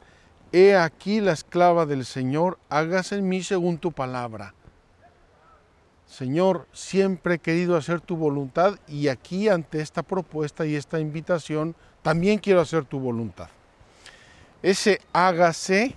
He 0.52 0.76
aquí 0.76 1.22
la 1.22 1.34
esclava 1.34 1.86
del 1.86 2.06
Señor, 2.06 2.60
hágase 2.70 3.16
en 3.16 3.30
mí 3.30 3.44
según 3.44 3.78
tu 3.78 3.92
palabra. 3.92 4.54
Señor, 6.06 6.68
siempre 6.74 7.36
he 7.36 7.40
querido 7.40 7.78
hacer 7.78 8.02
tu 8.02 8.18
voluntad 8.18 8.78
y 8.88 9.08
aquí 9.08 9.48
ante 9.48 9.80
esta 9.82 10.04
propuesta 10.04 10.66
y 10.66 10.76
esta 10.76 11.00
invitación, 11.00 11.76
también 12.02 12.40
quiero 12.40 12.60
hacer 12.60 12.84
tu 12.84 13.00
voluntad. 13.00 13.48
Ese 14.62 15.00
hágase 15.14 15.96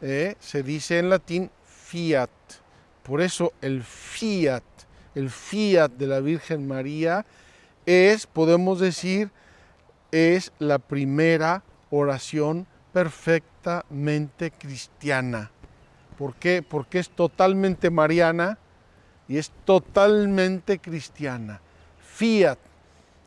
eh, 0.00 0.36
se 0.38 0.62
dice 0.62 0.98
en 0.98 1.10
latín 1.10 1.50
fiat. 1.64 2.30
Por 3.02 3.20
eso 3.20 3.52
el 3.62 3.82
fiat 3.82 4.62
el 5.14 5.30
fiat 5.30 5.90
de 5.92 6.06
la 6.06 6.20
Virgen 6.20 6.66
María 6.66 7.24
es, 7.86 8.26
podemos 8.26 8.80
decir, 8.80 9.30
es 10.12 10.52
la 10.58 10.78
primera 10.78 11.62
oración 11.90 12.66
perfectamente 12.92 14.50
cristiana. 14.50 15.50
¿Por 16.18 16.34
qué? 16.34 16.62
Porque 16.62 16.98
es 16.98 17.10
totalmente 17.10 17.90
mariana 17.90 18.58
y 19.28 19.38
es 19.38 19.52
totalmente 19.64 20.78
cristiana. 20.78 21.60
Fiat, 22.00 22.58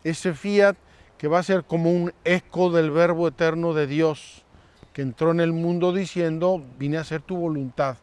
ese 0.04 0.34
fiat 0.34 0.76
que 1.18 1.28
va 1.28 1.40
a 1.40 1.44
ser 1.44 1.64
como 1.64 1.92
un 1.92 2.12
eco 2.26 2.72
del 2.72 2.92
verbo 2.92 3.28
eterno 3.28 3.74
de 3.74 3.88
Dios, 3.88 4.44
que 4.92 5.04
entró 5.04 5.32
en 5.32 5.40
el 5.40 5.54
mundo 5.54 5.94
diciendo, 5.94 6.64
vine 6.78 6.98
a 6.98 7.02
hacer 7.02 7.22
tu 7.22 7.38
voluntad. 7.38 7.98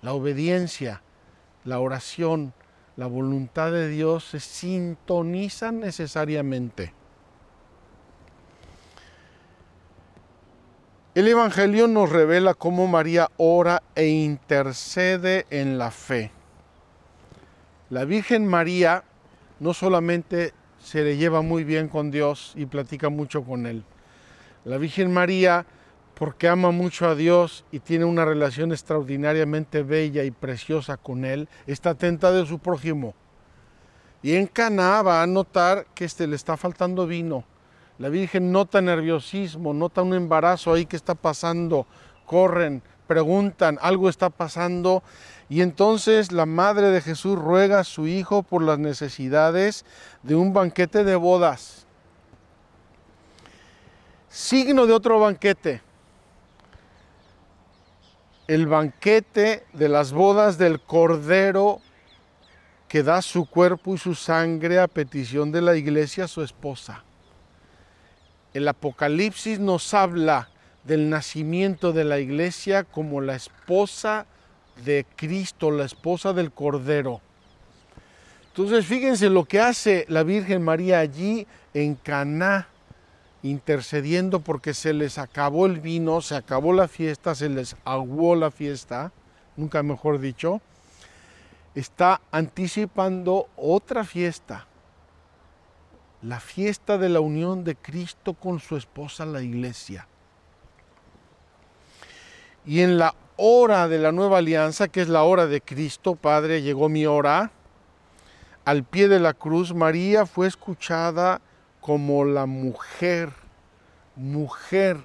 La 0.00 0.14
obediencia, 0.14 1.02
la 1.64 1.78
oración, 1.78 2.52
la 2.96 3.06
voluntad 3.06 3.72
de 3.72 3.88
Dios 3.88 4.24
se 4.24 4.40
sintonizan 4.40 5.80
necesariamente. 5.80 6.92
El 11.14 11.28
Evangelio 11.28 11.88
nos 11.88 12.10
revela 12.10 12.54
cómo 12.54 12.86
María 12.86 13.30
ora 13.36 13.82
e 13.94 14.06
intercede 14.06 15.46
en 15.50 15.76
la 15.76 15.90
fe. 15.90 16.30
La 17.90 18.06
Virgen 18.06 18.46
María 18.46 19.04
no 19.60 19.74
solamente 19.74 20.54
se 20.82 21.04
le 21.04 21.18
lleva 21.18 21.42
muy 21.42 21.64
bien 21.64 21.88
con 21.88 22.10
Dios 22.10 22.52
y 22.56 22.64
platica 22.64 23.10
mucho 23.10 23.44
con 23.44 23.66
Él. 23.66 23.84
La 24.64 24.78
Virgen 24.78 25.12
María, 25.12 25.66
porque 26.14 26.48
ama 26.48 26.70
mucho 26.70 27.08
a 27.08 27.14
Dios 27.14 27.64
y 27.72 27.80
tiene 27.80 28.04
una 28.04 28.24
relación 28.24 28.72
extraordinariamente 28.72 29.82
bella 29.82 30.24
y 30.24 30.30
preciosa 30.30 30.96
con 30.96 31.24
Él, 31.24 31.48
está 31.66 31.90
atenta 31.90 32.32
de 32.32 32.46
su 32.46 32.58
prójimo. 32.58 33.14
Y 34.22 34.36
en 34.36 34.46
Caná 34.46 35.02
va 35.02 35.22
a 35.22 35.26
notar 35.26 35.86
que 35.94 36.04
este 36.04 36.26
le 36.26 36.36
está 36.36 36.56
faltando 36.56 37.06
vino 37.06 37.44
la 38.02 38.08
Virgen 38.08 38.50
nota 38.50 38.80
nerviosismo, 38.80 39.72
nota 39.72 40.02
un 40.02 40.14
embarazo 40.14 40.72
ahí 40.72 40.86
que 40.86 40.96
está 40.96 41.14
pasando, 41.14 41.86
corren, 42.26 42.82
preguntan, 43.06 43.78
algo 43.80 44.08
está 44.08 44.28
pasando. 44.28 45.04
Y 45.48 45.60
entonces 45.60 46.32
la 46.32 46.44
madre 46.44 46.88
de 46.88 47.00
Jesús 47.00 47.38
ruega 47.38 47.78
a 47.78 47.84
su 47.84 48.08
hijo 48.08 48.42
por 48.42 48.62
las 48.62 48.80
necesidades 48.80 49.84
de 50.24 50.34
un 50.34 50.52
banquete 50.52 51.04
de 51.04 51.14
bodas. 51.14 51.86
Signo 54.28 54.86
de 54.86 54.94
otro 54.94 55.20
banquete. 55.20 55.80
El 58.52 58.66
banquete 58.66 59.64
de 59.72 59.88
las 59.88 60.12
bodas 60.12 60.58
del 60.58 60.78
Cordero 60.78 61.80
que 62.86 63.02
da 63.02 63.22
su 63.22 63.46
cuerpo 63.46 63.94
y 63.94 63.98
su 63.98 64.14
sangre 64.14 64.78
a 64.78 64.88
petición 64.88 65.50
de 65.52 65.62
la 65.62 65.74
iglesia 65.74 66.28
su 66.28 66.42
esposa. 66.42 67.02
El 68.52 68.68
Apocalipsis 68.68 69.58
nos 69.58 69.94
habla 69.94 70.50
del 70.84 71.08
nacimiento 71.08 71.94
de 71.94 72.04
la 72.04 72.18
iglesia 72.18 72.84
como 72.84 73.22
la 73.22 73.36
esposa 73.36 74.26
de 74.84 75.06
Cristo, 75.16 75.70
la 75.70 75.86
esposa 75.86 76.34
del 76.34 76.52
Cordero. 76.52 77.22
Entonces, 78.48 78.84
fíjense 78.84 79.30
lo 79.30 79.46
que 79.46 79.60
hace 79.60 80.04
la 80.10 80.24
Virgen 80.24 80.60
María 80.60 80.98
allí 80.98 81.46
en 81.72 81.94
Caná, 81.94 82.68
intercediendo 83.42 84.40
porque 84.40 84.74
se 84.74 84.92
les 84.92 85.18
acabó 85.18 85.66
el 85.66 85.80
vino, 85.80 86.20
se 86.20 86.36
acabó 86.36 86.72
la 86.72 86.88
fiesta, 86.88 87.34
se 87.34 87.48
les 87.48 87.76
aguó 87.84 88.34
la 88.36 88.50
fiesta, 88.50 89.12
nunca 89.56 89.82
mejor 89.82 90.20
dicho. 90.20 90.60
Está 91.74 92.20
anticipando 92.30 93.48
otra 93.56 94.04
fiesta 94.04 94.66
la 96.22 96.38
fiesta 96.38 96.98
de 96.98 97.08
la 97.08 97.20
unión 97.20 97.64
de 97.64 97.74
Cristo 97.74 98.34
con 98.34 98.60
su 98.60 98.76
esposa, 98.76 99.26
la 99.26 99.42
iglesia. 99.42 100.06
Y 102.64 102.80
en 102.80 102.96
la 102.96 103.14
hora 103.36 103.88
de 103.88 103.98
la 103.98 104.12
nueva 104.12 104.38
alianza, 104.38 104.86
que 104.86 105.00
es 105.00 105.08
la 105.08 105.24
hora 105.24 105.46
de 105.46 105.60
Cristo, 105.60 106.14
Padre, 106.14 106.62
llegó 106.62 106.88
mi 106.88 107.06
hora, 107.06 107.50
al 108.64 108.84
pie 108.84 109.08
de 109.08 109.18
la 109.18 109.34
cruz, 109.34 109.74
María 109.74 110.24
fue 110.24 110.46
escuchada 110.46 111.40
como 111.80 112.24
la 112.24 112.46
mujer, 112.46 113.30
mujer, 114.16 114.98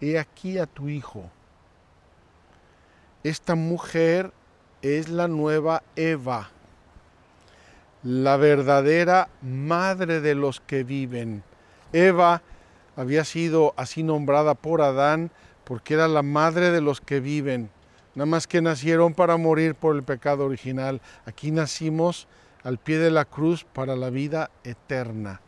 he 0.00 0.18
aquí 0.18 0.58
a 0.58 0.66
tu 0.66 0.88
hijo. 0.88 1.30
Esta 3.22 3.54
mujer 3.54 4.32
es 4.82 5.08
la 5.08 5.28
nueva 5.28 5.82
Eva 5.96 6.50
la 8.02 8.36
verdadera 8.36 9.28
madre 9.42 10.20
de 10.20 10.34
los 10.34 10.60
que 10.60 10.84
viven. 10.84 11.42
Eva 11.92 12.42
había 12.96 13.24
sido 13.24 13.74
así 13.76 14.02
nombrada 14.02 14.54
por 14.54 14.82
Adán 14.82 15.30
porque 15.64 15.94
era 15.94 16.08
la 16.08 16.22
madre 16.22 16.70
de 16.70 16.80
los 16.80 17.00
que 17.00 17.20
viven. 17.20 17.70
Nada 18.14 18.26
más 18.26 18.46
que 18.46 18.62
nacieron 18.62 19.14
para 19.14 19.36
morir 19.36 19.74
por 19.74 19.94
el 19.94 20.02
pecado 20.02 20.46
original. 20.46 21.00
Aquí 21.26 21.50
nacimos 21.50 22.26
al 22.62 22.78
pie 22.78 22.98
de 22.98 23.10
la 23.10 23.24
cruz 23.24 23.64
para 23.64 23.94
la 23.96 24.10
vida 24.10 24.50
eterna. 24.64 25.40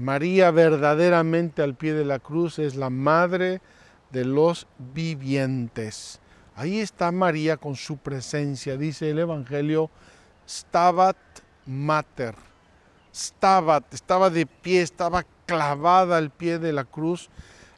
María 0.00 0.50
verdaderamente 0.50 1.60
al 1.60 1.74
pie 1.74 1.92
de 1.92 2.06
la 2.06 2.20
cruz 2.20 2.58
es 2.58 2.74
la 2.74 2.88
madre 2.88 3.60
de 4.10 4.24
los 4.24 4.66
vivientes. 4.94 6.20
Ahí 6.56 6.80
está 6.80 7.12
María 7.12 7.58
con 7.58 7.76
su 7.76 7.98
presencia, 7.98 8.78
dice 8.78 9.10
el 9.10 9.18
Evangelio, 9.18 9.90
Stabat 10.48 11.18
mater. 11.66 12.34
Estaba, 13.12 13.84
estaba 13.92 14.30
de 14.30 14.46
pie, 14.46 14.80
estaba 14.80 15.26
clavada 15.44 16.16
al 16.16 16.30
pie 16.30 16.58
de 16.58 16.72
la 16.72 16.84
cruz, 16.84 17.28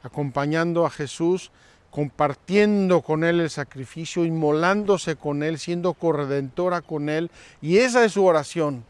acompañando 0.01 0.85
a 0.85 0.89
Jesús, 0.89 1.51
compartiendo 1.91 3.01
con 3.01 3.25
Él 3.25 3.41
el 3.41 3.49
sacrificio, 3.49 4.23
inmolándose 4.23 5.17
con 5.17 5.43
Él, 5.43 5.59
siendo 5.59 5.93
corredentora 5.93 6.81
con 6.81 7.09
Él. 7.09 7.31
Y 7.61 7.79
esa 7.79 8.05
es 8.05 8.13
su 8.13 8.23
oración. 8.23 8.85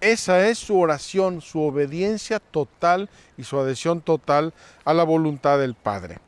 Esa 0.00 0.46
es 0.48 0.58
su 0.58 0.78
oración, 0.78 1.40
su 1.40 1.60
obediencia 1.60 2.38
total 2.38 3.10
y 3.36 3.44
su 3.44 3.58
adhesión 3.58 4.00
total 4.00 4.52
a 4.84 4.94
la 4.94 5.04
voluntad 5.04 5.58
del 5.58 5.74
Padre. 5.74 6.18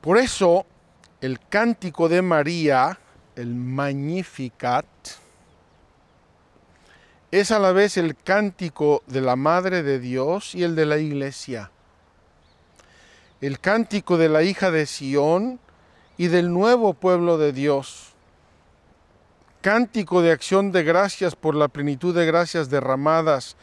Por 0.00 0.18
eso, 0.18 0.66
el 1.20 1.38
cántico 1.48 2.08
de 2.08 2.22
María 2.22 2.98
el 3.36 3.54
Magnificat, 3.54 4.86
es 7.30 7.50
a 7.50 7.58
la 7.58 7.72
vez 7.72 7.96
el 7.96 8.14
cántico 8.14 9.02
de 9.06 9.22
la 9.22 9.36
Madre 9.36 9.82
de 9.82 9.98
Dios 9.98 10.54
y 10.54 10.64
el 10.64 10.76
de 10.76 10.84
la 10.84 10.98
Iglesia. 10.98 11.70
El 13.40 13.58
cántico 13.58 14.18
de 14.18 14.28
la 14.28 14.42
hija 14.42 14.70
de 14.70 14.86
Sión 14.86 15.58
y 16.18 16.28
del 16.28 16.52
nuevo 16.52 16.92
pueblo 16.92 17.38
de 17.38 17.52
Dios. 17.52 18.11
Cántico 19.62 20.22
de 20.22 20.32
acción 20.32 20.72
de 20.72 20.82
gracias 20.82 21.36
por 21.36 21.54
la 21.54 21.68
plenitud 21.68 22.12
de 22.12 22.26
gracias 22.26 22.68
derramadas 22.68 23.56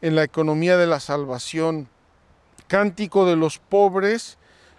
en 0.00 0.14
la 0.16 0.24
economía 0.24 0.78
de 0.78 0.86
la 0.86 0.98
salvación. 0.98 1.88
Cántico 2.68 3.26
de 3.26 3.36
los 3.36 3.58
pobres 3.58 4.38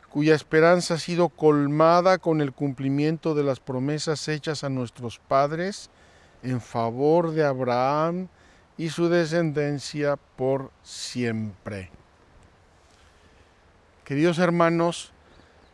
cuya 0.10 0.34
esperanza 0.34 0.96
ha 0.96 0.98
sido 0.98 1.30
colmada 1.30 2.18
con 2.18 2.42
el 2.42 2.54
cumplimiento 2.54 3.36
de 3.36 3.44
las 3.44 3.60
promesas 3.60 4.28
hechas 4.28 4.64
a 4.64 4.70
nuestros 4.70 5.20
padres 5.20 5.92
en 6.42 6.60
favor 6.60 7.32
de 7.32 7.46
Abraham 7.46 8.28
y 8.76 8.90
su 8.90 9.10
descendencia 9.10 10.18
por 10.36 10.72
siempre. 10.82 11.92
Queridos 14.06 14.40
hermanos, 14.40 15.12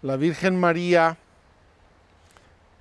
la 0.02 0.18
Virgen 0.18 0.60
María, 0.60 1.18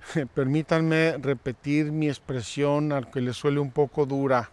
permítanme 0.33 1.17
repetir 1.17 1.91
mi 1.91 2.07
expresión, 2.07 2.91
al 2.91 3.09
que 3.09 3.21
le 3.21 3.33
suele 3.33 3.59
un 3.59 3.71
poco 3.71 4.05
dura, 4.05 4.49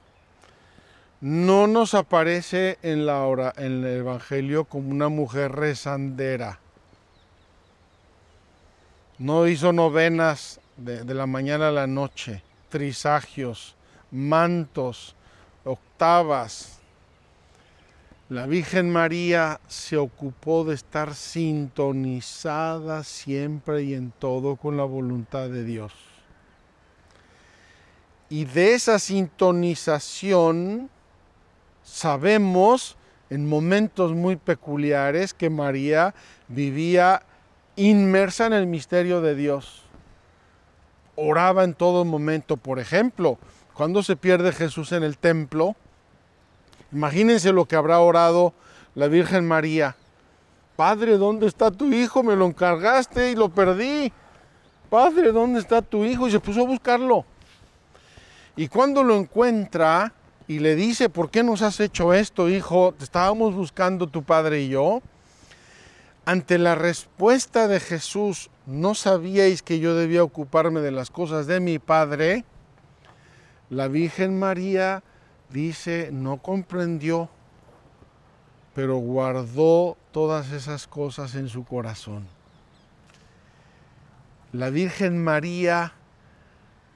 no 1.21 1.67
nos 1.67 1.95
aparece 1.95 2.79
en, 2.83 3.07
la 3.07 3.23
hora, 3.23 3.53
en 3.57 3.85
el 3.85 3.99
Evangelio 3.99 4.65
como 4.65 4.91
una 4.91 5.09
mujer 5.09 5.53
rezandera 5.53 6.61
no 9.19 9.47
hizo 9.47 9.73
novenas 9.73 10.61
de, 10.77 11.03
la 11.15 11.27
mañana 11.27 11.69
a 11.69 11.73
la 11.73 11.87
noche, 11.87 12.43
trisagios, 12.69 13.75
mantos, 14.11 15.15
octavas. 15.65 16.76
La 18.29 18.47
Virgen 18.47 18.91
María 18.91 19.61
se 19.69 19.97
ocupó 19.97 20.65
de 20.65 20.75
estar 20.75 21.15
sintonizada 21.15 23.05
siempre 23.05 23.85
y 23.85 23.95
en 23.95 24.11
todo 24.11 24.57
con 24.57 24.77
la 24.77 24.83
voluntad 24.83 25.49
de 25.49 25.63
Dios. 25.63 25.93
Y 28.29 28.45
de 28.45 28.75
esa 28.75 28.99
sintonización 28.99 30.91
sabemos 31.85 32.97
en 33.31 33.49
momentos 33.49 34.13
muy 34.13 34.35
peculiares 34.35 35.33
que 35.33 35.49
María 35.49 36.13
vivía 36.49 37.23
inmersa 37.77 38.47
en 38.47 38.55
el 38.55 38.67
misterio 38.67 39.21
de 39.21 39.37
Dios. 39.37 39.85
Oraba 41.15 41.63
en 41.63 41.75
todo 41.75 42.05
momento. 42.05 42.57
Por 42.57 42.81
ejemplo, 42.81 43.39
cuando 43.73 44.03
se 44.03 44.17
pierde 44.17 44.51
Jesús 44.51 44.91
en 44.91 45.05
el 45.05 45.17
templo, 45.17 45.77
imagínense 46.93 47.53
lo 47.53 47.67
que 47.67 47.77
habrá 47.77 48.01
orado 48.01 48.55
la 48.95 49.09
Virgen 49.09 49.47
María. 49.47 49.97
Padre, 50.75 51.17
¿dónde 51.17 51.47
está 51.47 51.71
tu 51.71 51.93
hijo? 51.93 52.23
Me 52.23 52.37
lo 52.37 52.47
encargaste 52.47 53.31
y 53.31 53.35
lo 53.35 53.49
perdí. 53.49 54.13
Padre, 54.91 55.33
¿dónde 55.33 55.61
está 55.61 55.83
tu 55.83 56.05
hijo? 56.05 56.29
Y 56.29 56.31
se 56.31 56.41
puso 56.41 56.63
a 56.63 56.67
buscarlo. 56.67 57.25
Y 58.57 58.69
cuando 58.69 59.03
lo 59.03 59.17
encuentra 59.17 60.13
y 60.49 60.59
le 60.61 60.75
dice, 60.77 61.09
¿por 61.09 61.31
qué 61.31 61.43
nos 61.43 61.63
has 61.63 61.81
hecho 61.81 62.15
esto, 62.15 62.49
hijo? 62.49 62.95
Te 62.97 63.05
estábamos 63.05 63.55
buscando 63.55 64.07
tu 64.07 64.23
padre 64.23 64.63
y 64.63 64.69
yo. 64.69 65.03
Ante 66.25 66.59
la 66.59 66.75
respuesta 66.75 67.69
de 67.69 67.81
Jesús, 67.81 68.51
¿no 68.67 68.95
sabíais 68.95 69.63
que 69.63 69.79
yo 69.79 69.95
debía 69.95 70.25
ocuparme 70.25 70.81
de 70.81 70.91
las 70.91 71.11
cosas 71.11 71.47
de 71.47 71.61
mi 71.61 71.79
padre? 71.79 72.45
La 73.71 73.89
Virgen 73.89 74.39
María 74.39 75.03
dice, 75.51 76.11
no 76.13 76.39
comprendió, 76.39 77.29
pero 78.75 78.97
guardó 78.97 79.97
todas 80.13 80.53
esas 80.53 80.87
cosas 80.87 81.35
en 81.35 81.49
su 81.49 81.65
corazón. 81.65 82.27
La 84.53 84.71
Virgen 84.71 85.23
María 85.23 85.93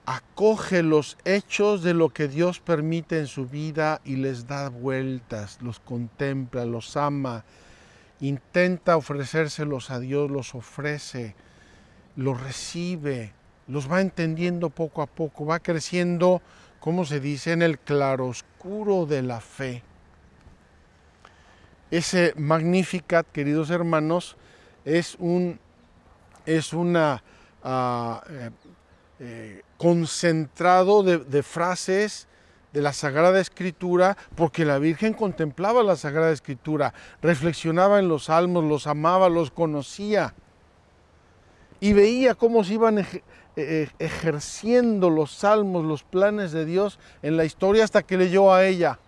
acoge 0.06 0.82
los 0.82 1.16
hechos 1.24 1.82
de 1.82 1.94
lo 1.94 2.08
que 2.08 2.28
Dios 2.28 2.60
permite 2.60 3.18
en 3.18 3.26
su 3.26 3.46
vida 3.46 4.00
y 4.04 4.16
les 4.16 4.46
da 4.46 4.68
vueltas, 4.68 5.58
los 5.60 5.78
contempla, 5.78 6.64
los 6.64 6.96
ama, 6.96 7.44
intenta 8.20 8.96
ofrecérselos 8.96 9.90
a 9.90 10.00
Dios, 10.00 10.30
los 10.30 10.54
ofrece, 10.54 11.34
los 12.16 12.40
recibe, 12.40 13.32
los 13.68 13.90
va 13.90 14.00
entendiendo 14.00 14.70
poco 14.70 15.02
a 15.02 15.06
poco, 15.06 15.46
va 15.46 15.60
creciendo, 15.60 16.42
como 16.80 17.04
se 17.04 17.20
dice, 17.20 17.52
en 17.52 17.62
el 17.62 17.78
claroscuro 17.78 19.06
de 19.06 19.22
la 19.22 19.40
fe. 19.40 19.82
Ese 21.90 22.34
Magnificat, 22.36 23.26
queridos 23.30 23.70
hermanos, 23.70 24.36
es 24.84 25.16
un 25.18 25.60
es 26.46 26.72
una 26.72 27.22
ah, 27.62 28.22
eh, 28.28 28.50
eh, 29.20 29.62
concentrado 29.76 31.02
de, 31.02 31.42
frases 31.42 32.26
de 32.72 32.80
la 32.80 32.92
Sagrada 32.92 33.40
Escritura, 33.40 34.16
porque 34.34 34.64
la 34.64 34.78
Virgen 34.78 35.12
contemplaba 35.12 35.82
la 35.82 35.96
Sagrada 35.96 36.32
Escritura, 36.32 36.94
reflexionaba 37.20 37.98
en 37.98 38.08
los 38.08 38.24
salmos, 38.24 38.64
los 38.64 38.86
amaba, 38.86 39.28
los 39.28 39.50
conocía 39.50 40.34
y 41.80 41.92
veía 41.92 42.34
cómo 42.34 42.62
se 42.62 42.74
iban 42.74 43.06
eh, 43.56 43.88
ejerciendo 43.98 45.10
los 45.10 45.32
salmos, 45.32 45.84
los 45.84 46.02
planes 46.02 46.52
de 46.52 46.64
Dios 46.64 46.98
en 47.22 47.36
la 47.36 47.44
historia 47.44 47.84
hasta 47.84 48.02
que 48.02 48.16
leyó 48.16 48.52
a 48.52 48.66
ella. 48.66 48.98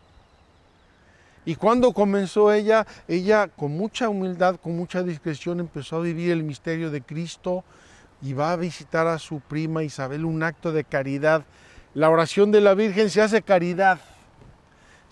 Y 1.45 1.57
cuando 1.57 1.93
comenzó 1.93 2.53
ella, 2.53 2.87
ella 3.09 3.49
con 3.49 3.73
mucha 3.73 4.09
humildad, 4.09 4.57
con 4.57 4.77
mucha 4.77 5.03
discreción 5.03 5.61
empezó 5.61 5.97
a 5.97 6.01
vivir 6.01 6.31
el 6.31 6.45
misterio 6.45 6.91
de 6.91 7.03
Cristo, 7.03 7.65
y 8.23 8.33
va 8.33 8.53
a 8.53 8.57
visitar 8.57 9.07
a 9.07 9.19
su 9.19 9.41
prima 9.41 9.83
Isabel, 9.83 10.25
un 10.25 10.43
acto 10.43 10.73
de 10.73 10.85
caridad. 10.85 11.45
La 11.93 12.09
oración 12.09 12.53
de 12.53 12.61
la 12.61 12.75
Virgen 12.75 13.11
se 13.11 13.21
hace 13.21 13.43
caridad, 13.43 13.99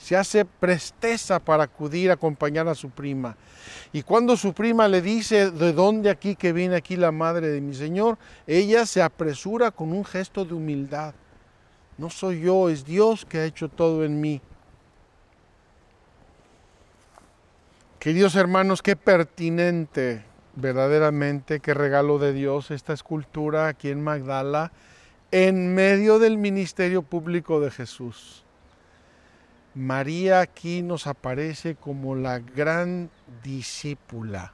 se 0.01 0.17
hace 0.17 0.45
presteza 0.45 1.39
para 1.39 1.65
acudir 1.65 2.11
a 2.11 2.15
acompañar 2.15 2.67
a 2.69 2.75
su 2.75 2.89
prima. 2.91 3.37
Y 3.93 4.03
cuando 4.03 4.37
su 4.37 4.55
prima 4.55 4.89
le 4.89 5.03
dice, 5.03 5.51
¿de 5.51 5.73
dónde 5.73 6.09
aquí 6.09 6.35
que 6.35 6.53
viene 6.53 6.77
aquí 6.77 6.97
la 6.97 7.13
madre 7.13 7.49
de 7.49 7.61
mi 7.61 7.75
Señor? 7.75 8.19
Ella 8.47 8.87
se 8.87 9.03
apresura 9.03 9.71
con 9.71 9.93
un 9.93 10.05
gesto 10.05 10.45
de 10.45 10.55
humildad. 10.55 11.15
No 11.99 12.09
soy 12.09 12.41
yo, 12.41 12.71
es 12.71 12.85
Dios 12.85 13.27
que 13.27 13.39
ha 13.39 13.45
hecho 13.45 13.69
todo 13.69 14.05
en 14.05 14.21
mí. 14.21 14.41
Queridos 17.99 18.35
hermanos, 18.37 18.81
qué 18.81 18.97
pertinente 18.97 20.25
verdaderamente 20.57 21.61
qué 21.61 21.75
regalo 21.75 22.19
de 22.19 22.33
Dios 22.33 22.71
esta 22.71 22.93
escultura 22.93 23.69
aquí 23.69 23.91
en 23.91 24.03
Magdala, 24.03 24.73
en 25.31 25.75
medio 25.75 26.19
del 26.19 26.39
ministerio 26.39 27.03
público 27.03 27.61
de 27.61 27.71
Jesús. 27.71 28.45
María 29.75 30.41
aquí 30.41 30.83
nos 30.83 31.07
aparece 31.07 31.77
como 31.77 32.17
la 32.17 32.41
gran 32.41 33.11
discípula, 33.45 34.53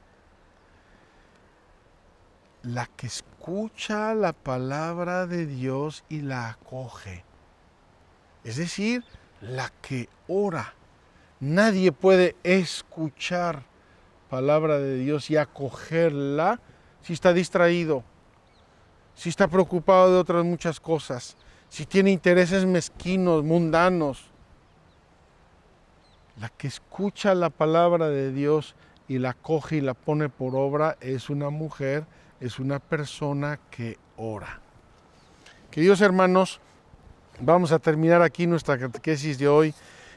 la 2.63 2.87
que 2.87 3.07
escucha 3.07 4.15
la 4.15 4.35
palabra 4.35 5.27
de 5.27 5.47
Dios 5.47 6.05
y 6.11 6.21
la 6.21 6.51
acoge. 6.51 7.25
Es 8.45 8.57
decir, 8.57 9.05
la 9.41 9.73
que 9.81 10.09
ora. 10.29 10.75
Nadie 11.41 11.93
puede 11.93 12.37
escuchar 12.43 13.63
palabra 14.29 14.79
de 14.79 14.99
Dios 14.99 15.31
y 15.31 15.37
acogerla 15.37 16.61
si 17.01 17.13
está 17.13 17.33
distraído, 17.33 18.03
si 19.15 19.29
está 19.29 19.49
preocupado 19.49 20.13
de 20.13 20.19
otras 20.19 20.45
muchas 20.45 20.81
cosas, 20.81 21.37
si 21.69 21.87
tiene 21.87 22.11
intereses 22.11 22.67
mezquinos, 22.67 23.45
mundanos. 23.45 24.31
La 26.41 26.51
que 26.51 26.69
escucha 26.69 27.35
la 27.35 27.51
palabra 27.51 28.09
de 28.09 28.31
Dios 28.31 28.75
y 29.09 29.19
la 29.19 29.33
coge 29.33 29.77
y 29.77 29.81
la 29.81 29.95
pone 29.95 30.29
por 30.29 30.55
obra 30.55 30.99
es 31.01 31.31
una 31.31 31.49
mujer, 31.49 32.05
es 32.41 32.59
una 32.59 32.79
persona 32.79 33.59
que 33.71 33.97
ora. 34.17 34.61
Queridos 35.71 36.01
hermanos, 36.03 36.61
vamos 37.41 37.73
a 37.73 37.79
terminar 37.79 38.21
aquí 38.21 38.47
nuestra 38.47 38.79
catequesis 38.79 39.39
de 39.39 39.49
hoy. 39.49 39.75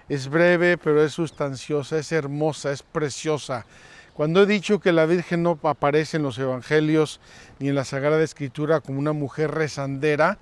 Es 0.10 0.28
breve, 0.28 0.78
pero 0.78 1.04
es 1.04 1.14
sustanciosa, 1.14 1.98
es 1.98 2.12
hermosa, 2.12 2.72
es 2.72 2.84
preciosa. 2.84 3.66
Cuando 4.14 4.42
he 4.42 4.46
dicho 4.46 4.80
que 4.80 4.92
la 4.92 5.06
Virgen 5.06 5.44
no 5.44 5.58
aparece 5.64 6.18
en 6.18 6.24
los 6.24 6.38
Evangelios 6.38 7.22
ni 7.60 7.70
en 7.70 7.76
la 7.76 7.86
Sagrada 7.86 8.22
Escritura 8.22 8.82
como 8.82 9.00
una 9.00 9.14
mujer 9.14 9.52
rezandera, 9.52 10.38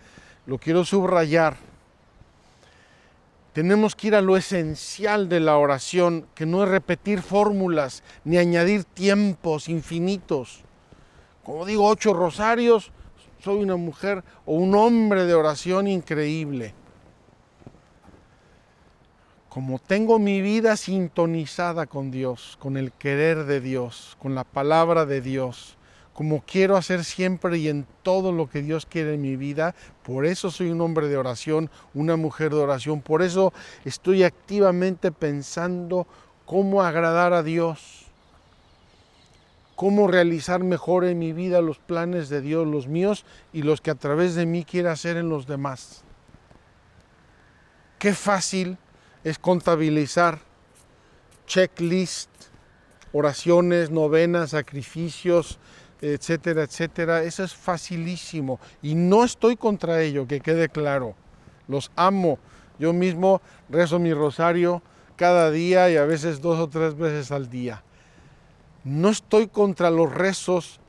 lo 0.48 0.58
quiero 0.58 0.86
subrayar. 0.86 1.58
Tenemos 3.58 3.96
que 3.96 4.10
ir 4.10 4.16
a 4.16 4.22
lo 4.22 4.38
esencial 4.38 5.30
de 5.30 5.40
la 5.40 5.58
oración, 5.58 6.28
que 6.36 6.46
no 6.46 6.62
es 6.62 6.70
repetir 6.70 7.24
fórmulas 7.24 8.04
ni 8.24 8.38
añadir 8.38 8.84
tiempos 8.84 9.68
infinitos. 9.68 10.64
Como 11.44 11.66
digo, 11.66 11.88
ocho 11.88 12.14
rosarios, 12.14 12.92
soy 13.44 13.64
una 13.64 13.76
mujer 13.76 14.24
o 14.46 14.54
un 14.54 14.76
hombre 14.76 15.26
de 15.26 15.34
oración 15.34 15.88
increíble 15.88 16.76
como 19.50 19.80
tengo 19.80 20.20
mi 20.20 20.40
vida 20.40 20.78
sintonizada 20.78 21.88
con 21.88 22.12
Dios, 22.12 22.58
con 22.60 22.78
el 22.78 22.92
querer 22.92 23.46
de 23.46 23.60
Dios, 23.60 24.16
con 24.20 24.36
la 24.36 24.44
palabra 24.44 25.08
de 25.08 25.20
Dios, 25.20 25.77
como 26.18 26.42
quiero 26.42 26.78
hacer 26.78 27.04
siempre 27.04 27.60
y 27.60 27.68
en 27.68 27.86
todo 28.02 28.32
lo 28.32 28.50
que 28.50 28.64
Dios 28.64 28.88
quiere 28.88 29.14
en 29.14 29.22
mi 29.22 29.36
vida, 29.36 29.76
por 30.02 30.26
eso 30.26 30.50
soy 30.50 30.72
un 30.72 30.82
hombre 30.82 31.10
de 31.10 31.16
oración, 31.16 31.70
una 31.94 32.16
mujer 32.16 32.50
de 32.50 32.60
oración, 32.60 33.02
por 33.02 33.22
eso 33.22 33.54
estoy 33.86 34.24
activamente 34.24 35.12
pensando 35.12 36.08
cómo 36.48 36.82
agradar 36.82 37.34
a 37.34 37.44
Dios, 37.44 38.08
cómo 39.76 40.08
realizar 40.08 40.64
mejor 40.64 41.06
en 41.06 41.20
mi 41.20 41.34
vida 41.34 41.62
los 41.62 41.78
planes 41.78 42.30
de 42.30 42.42
Dios, 42.42 42.66
los 42.66 42.88
míos 42.88 43.24
y 43.54 43.62
los 43.62 43.80
que 43.80 43.92
a 43.92 43.96
través 43.96 44.34
de 44.34 44.48
mí 44.48 44.66
quiere 44.66 44.90
hacer 44.90 45.18
en 45.18 45.30
los 45.30 45.46
demás. 45.46 46.02
Qué 48.00 48.16
fácil 48.16 48.80
es 49.24 49.38
contabilizar 49.38 50.40
checklist, 51.46 52.32
oraciones, 53.12 53.92
novenas, 53.92 54.50
sacrificios, 54.50 55.60
etcétera, 56.02 56.64
etcétera. 56.64 57.24
Eso 57.24 57.44
es 57.44 57.54
facilísimo 57.54 58.60
y 58.82 58.96
no 58.96 59.24
estoy 59.24 59.56
contra 59.56 60.02
ello, 60.02 60.28
que 60.28 60.40
quede 60.40 60.70
claro. 60.70 61.16
Los 61.68 61.92
amo. 61.96 62.40
Yo 62.80 62.94
mismo 62.94 63.42
rezo 63.70 64.00
mi 64.00 64.14
rosario 64.14 64.82
cada 65.16 65.52
día 65.52 65.90
y 65.90 65.98
a 65.98 66.06
veces 66.06 66.42
dos 66.42 66.60
o 66.60 66.70
tres 66.70 66.96
veces 66.96 67.32
al 67.32 67.50
día. 67.50 67.84
No 68.84 69.10
estoy 69.10 69.48
contra 69.48 69.90
los 69.90 70.14
rezos, 70.14 70.80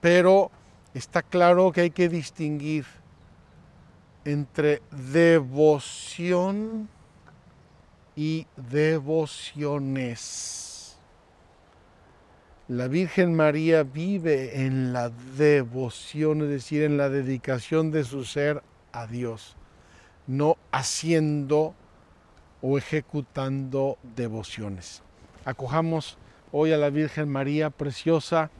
pero 0.00 0.50
está 0.94 1.22
claro 1.22 1.70
que 1.72 1.82
hay 1.82 1.90
que 1.90 2.08
distinguir 2.08 2.86
entre 4.24 4.82
devoción 4.90 6.88
y 8.16 8.46
devociones. 8.56 10.67
La 12.68 12.86
Virgen 12.86 13.34
María 13.34 13.82
vive 13.82 14.64
en 14.64 14.92
la 14.92 15.08
devoción, 15.08 16.42
es 16.42 16.48
decir, 16.50 16.82
en 16.82 16.98
la 16.98 17.08
dedicación 17.08 17.90
de 17.90 18.04
su 18.04 18.24
ser 18.24 18.62
a 18.92 19.06
Dios, 19.06 19.56
no 20.26 20.58
haciendo 20.70 21.74
o 22.60 22.76
ejecutando 22.76 23.96
devociones. 24.14 25.02
Acojamos 25.46 26.18
hoy 26.52 26.72
a 26.72 26.76
la 26.76 26.90
Virgen 26.90 27.30
María, 27.30 27.70
preciosa, 27.70 28.50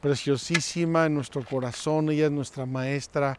preciosísima 0.00 1.06
en 1.06 1.14
nuestro 1.14 1.44
corazón, 1.44 2.10
ella 2.10 2.26
es 2.26 2.32
nuestra 2.32 2.66
maestra 2.66 3.36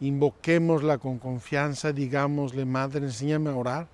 invoquémosla 0.00 0.98
con 0.98 1.18
confianza, 1.18 1.92
digámosle, 1.92 2.64
Madre, 2.64 3.06
enséñame 3.06 3.50
a 3.50 3.54
orar. 3.54 3.88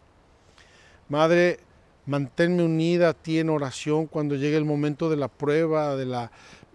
Madre, 1.08 1.60
manténme 2.06 2.62
unida 2.62 3.10
a 3.10 3.14
ti 3.14 3.38
en 3.38 3.50
oración 3.50 4.06
cuando 4.06 4.34
llegue 4.34 4.56
el 4.56 4.64
momento 4.64 5.08
de 5.08 5.16
la 5.16 5.28
prueba, 5.28 5.96
de 5.96 6.06
la, 6.06 6.30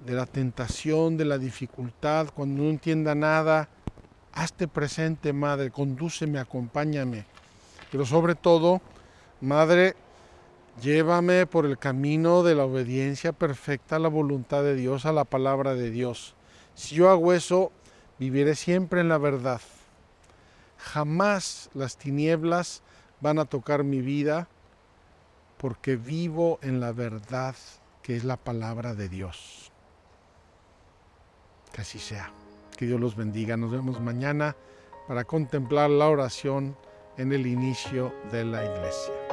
de 0.05 0.13
la 0.13 0.25
tentación, 0.25 1.17
de 1.17 1.25
la 1.25 1.37
dificultad, 1.37 2.29
cuando 2.33 2.63
no 2.63 2.69
entienda 2.69 3.15
nada. 3.15 3.69
Hazte 4.33 4.67
presente, 4.67 5.33
Madre, 5.33 5.71
condúceme, 5.71 6.39
acompáñame. 6.39 7.25
Pero 7.91 8.05
sobre 8.05 8.35
todo, 8.35 8.81
Madre, 9.41 9.95
llévame 10.81 11.45
por 11.45 11.65
el 11.65 11.77
camino 11.77 12.43
de 12.43 12.55
la 12.55 12.65
obediencia 12.65 13.33
perfecta 13.33 13.95
a 13.95 13.99
la 13.99 14.09
voluntad 14.09 14.63
de 14.63 14.75
Dios, 14.75 15.05
a 15.05 15.11
la 15.11 15.25
palabra 15.25 15.73
de 15.73 15.89
Dios. 15.89 16.35
Si 16.75 16.95
yo 16.95 17.09
hago 17.09 17.33
eso, 17.33 17.71
viviré 18.19 18.55
siempre 18.55 19.01
en 19.01 19.09
la 19.09 19.17
verdad. 19.17 19.61
Jamás 20.77 21.71
las 21.73 21.97
tinieblas 21.97 22.83
van 23.19 23.39
a 23.39 23.45
tocar 23.45 23.83
mi 23.83 24.01
vida 24.01 24.47
porque 25.57 25.95
vivo 25.95 26.59
en 26.61 26.79
la 26.79 26.91
verdad 26.91 27.55
que 28.01 28.15
es 28.15 28.23
la 28.23 28.37
palabra 28.37 28.93
de 28.93 29.09
Dios. 29.09 29.71
Que 31.73 31.81
así 31.81 31.99
sea. 31.99 32.31
Que 32.77 32.85
Dios 32.85 32.99
los 32.99 33.15
bendiga. 33.15 33.57
Nos 33.57 33.71
vemos 33.71 33.99
mañana 33.99 34.55
para 35.07 35.23
contemplar 35.23 35.89
la 35.89 36.07
oración 36.07 36.77
en 37.17 37.33
el 37.33 37.47
inicio 37.47 38.13
de 38.31 38.45
la 38.45 38.63
iglesia. 38.63 39.26